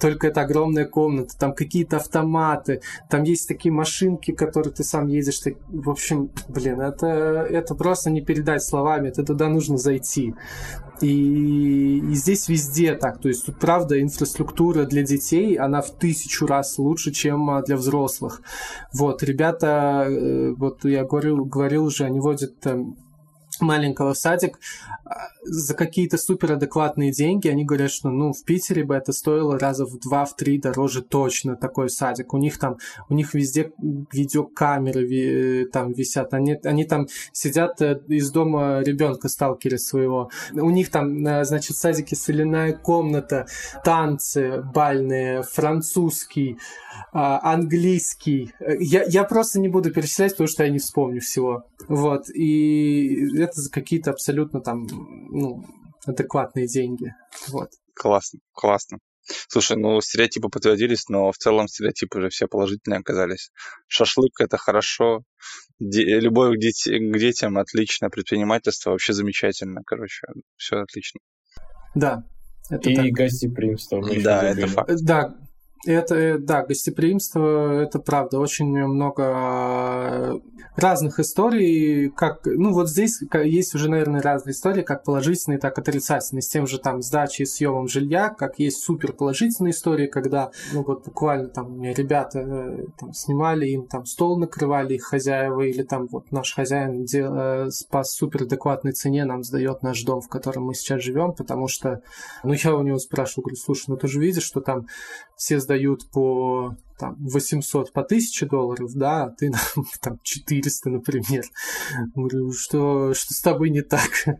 [0.00, 5.38] Только это огромная комната, там какие-то автоматы, там есть такие машинки, которые ты сам едешь.
[5.38, 5.56] Ты...
[5.68, 10.34] В общем, блин, это, это просто не передать словами, это туда нужно зайти.
[11.00, 13.20] И, и здесь везде так.
[13.20, 17.76] То есть тут, правда, инфраструктура для детей, она в тысячу раз лучше, чем а, для
[17.76, 18.42] взрослых.
[18.92, 22.96] Вот, ребята, э, вот я говорил, говорил уже, они водят эм,
[23.62, 24.58] маленького в садик
[25.04, 27.48] а, за какие-то суперадекватные деньги.
[27.48, 31.02] Они говорят, что ну в Питере бы это стоило раза в два, в три дороже
[31.02, 32.34] точно такой садик.
[32.34, 33.72] У них там, у них везде
[34.12, 36.34] видеокамеры ви, там висят.
[36.34, 40.30] Они, они там сидят э, из дома ребенка сталкера своего.
[40.52, 43.46] У них там, э, значит, в садике соляная комната,
[43.84, 46.58] танцы бальные, французский,
[47.12, 48.52] а, английский.
[48.78, 51.64] Я, я просто не буду перечислять, потому что я не вспомню всего.
[51.88, 52.28] Вот.
[52.30, 55.64] И это за какие-то абсолютно там, ну,
[56.04, 57.14] адекватные деньги.
[57.48, 57.70] Вот.
[57.94, 58.98] Классно, классно.
[59.48, 63.52] Слушай, ну стереотипы подтвердились, но в целом стереотипы уже все положительные оказались.
[63.86, 65.22] Шашлык это хорошо,
[65.78, 70.26] Де- любовь к, дет- к детям отлично, предпринимательство вообще замечательно, короче,
[70.56, 71.20] все отлично.
[71.94, 72.24] Да.
[72.70, 73.06] Это И так.
[73.10, 74.00] гостеприимство.
[74.00, 74.90] мы Да, это факт.
[75.02, 75.34] Да,
[75.84, 80.38] это, э, да, гостеприимство, это правда, очень много э,
[80.76, 85.80] разных историй, как, ну вот здесь есть уже, наверное, разные истории, как положительные, так и
[85.80, 90.52] отрицательные, с тем же там сдачей и съемом жилья, как есть супер положительные истории, когда,
[90.72, 95.02] ну вот буквально там у меня ребята э, там, снимали, им там стол накрывали их
[95.02, 100.20] хозяева, или там вот наш хозяин дел- по супер адекватной цене нам сдает наш дом,
[100.20, 102.02] в котором мы сейчас живем, потому что,
[102.44, 104.86] ну я у него спрашиваю, говорю, слушай, ну ты же видишь, что там
[105.36, 105.71] все сдают
[106.10, 111.44] по там, 800 по 1000 долларов, да, а ты нам там 400, например.
[112.14, 114.10] Говорю, что, что с тобой не так?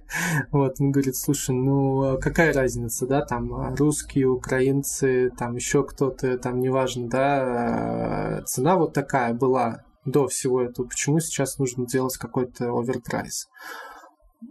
[0.53, 6.39] Вот, он говорит, слушай, ну а какая разница, да, там русские, украинцы, там еще кто-то,
[6.39, 12.17] там неважно, да, а, цена вот такая была до всего этого, почему сейчас нужно делать
[12.17, 13.49] какой-то оверпрайс?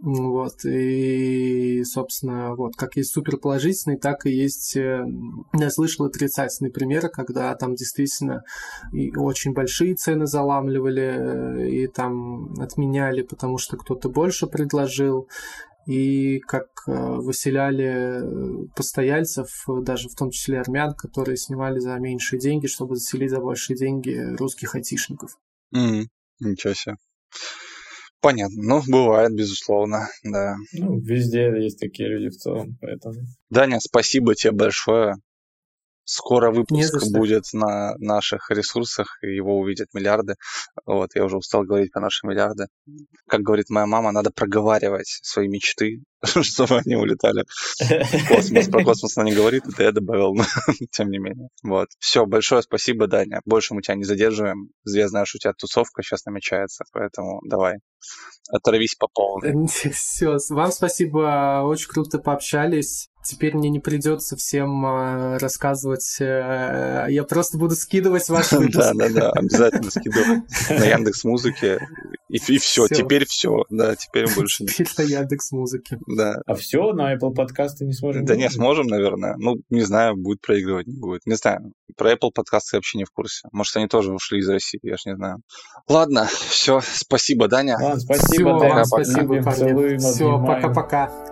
[0.00, 5.04] Вот, и, собственно, вот, как есть суперположительный, так и есть, э,
[5.52, 8.42] я слышал отрицательные примеры, когда там действительно
[8.92, 15.28] и очень большие цены заламливали, э, и там отменяли, потому что кто-то больше предложил,
[15.86, 19.48] и как э, выселяли постояльцев,
[19.82, 24.36] даже в том числе армян, которые снимали за меньшие деньги, чтобы заселить за большие деньги
[24.36, 25.38] русских айтишников.
[25.74, 26.08] М,
[26.40, 26.96] Ничего себе.
[28.22, 28.62] Понятно.
[28.62, 30.54] Ну, бывает, безусловно, да.
[30.72, 33.16] Ну, везде есть такие люди в целом, поэтому...
[33.50, 35.16] Даня, спасибо тебе большое.
[36.12, 40.34] Скоро выпуск будет на наших ресурсах, и его увидят миллиарды.
[40.84, 42.66] Вот, я уже устал говорить про наши миллиарды.
[43.26, 46.02] Как говорит моя мама, надо проговаривать свои мечты,
[46.42, 47.44] чтобы они улетали
[47.80, 48.68] в космос.
[48.68, 50.44] Про космос она не говорит, это я добавил, но
[50.90, 51.48] тем не менее.
[51.62, 51.88] Вот.
[51.98, 53.40] Все, большое спасибо, Даня.
[53.46, 54.68] Больше мы тебя не задерживаем.
[54.84, 57.78] Я знаю, что у тебя тусовка сейчас намечается, поэтому давай,
[58.50, 59.66] оторвись по полной.
[59.94, 63.08] Все, вам спасибо, очень круто пообщались.
[63.24, 68.76] Теперь мне не придется всем э, рассказывать, э, я просто буду скидывать ваш выпуск.
[68.76, 71.78] Да, да, да, обязательно скидывай на Яндекс Музыке.
[72.28, 72.94] И, и все, Всё.
[72.94, 73.64] теперь все.
[73.70, 74.68] Да, теперь больше не.
[74.68, 75.98] Теперь на Яндекс Музыки.
[76.06, 76.36] Да.
[76.46, 78.24] А все, на Apple подкасты не сможем?
[78.24, 79.34] Да не сможем, наверное.
[79.38, 81.20] Ну, не знаю, будет проигрывать, не будет.
[81.26, 81.72] Не знаю.
[81.96, 83.48] Про Apple подкасты я вообще не в курсе.
[83.52, 85.42] Может, они тоже ушли из России, я ж не знаю.
[85.88, 87.76] Ладно, все, спасибо, Даня.
[87.80, 88.84] Ладно, Все, спасибо, вам Даня.
[88.84, 89.58] спасибо, парни.
[89.58, 91.31] целуем, Все, пока-пока.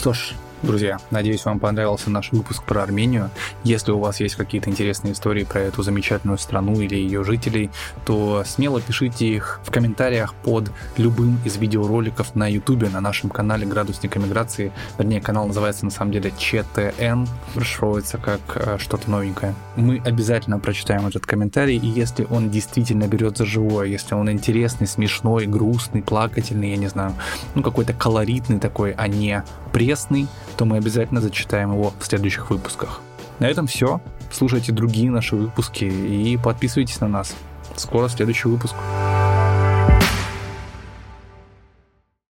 [0.00, 0.32] Что ж,
[0.62, 3.30] друзья, надеюсь, вам понравился наш выпуск про Армению.
[3.64, 7.70] Если у вас есть какие-то интересные истории про эту замечательную страну или ее жителей,
[8.04, 13.66] то смело пишите их в комментариях под любым из видеороликов на YouTube на нашем канале
[13.66, 14.72] «Градусник эмиграции».
[14.98, 19.54] Вернее, канал называется на самом деле ЧТН, расшифровывается как э, что-то новенькое.
[19.76, 24.86] Мы обязательно прочитаем этот комментарий, и если он действительно берет за живое, если он интересный,
[24.86, 27.14] смешной, грустный, плакательный, я не знаю,
[27.54, 29.42] ну какой-то колоритный такой, а не
[29.72, 33.00] пресный, то мы обязательно зачитаем его в следующих выпусках.
[33.38, 34.00] На этом все.
[34.30, 37.34] Слушайте другие наши выпуски и подписывайтесь на нас.
[37.76, 38.74] Скоро следующий выпуск.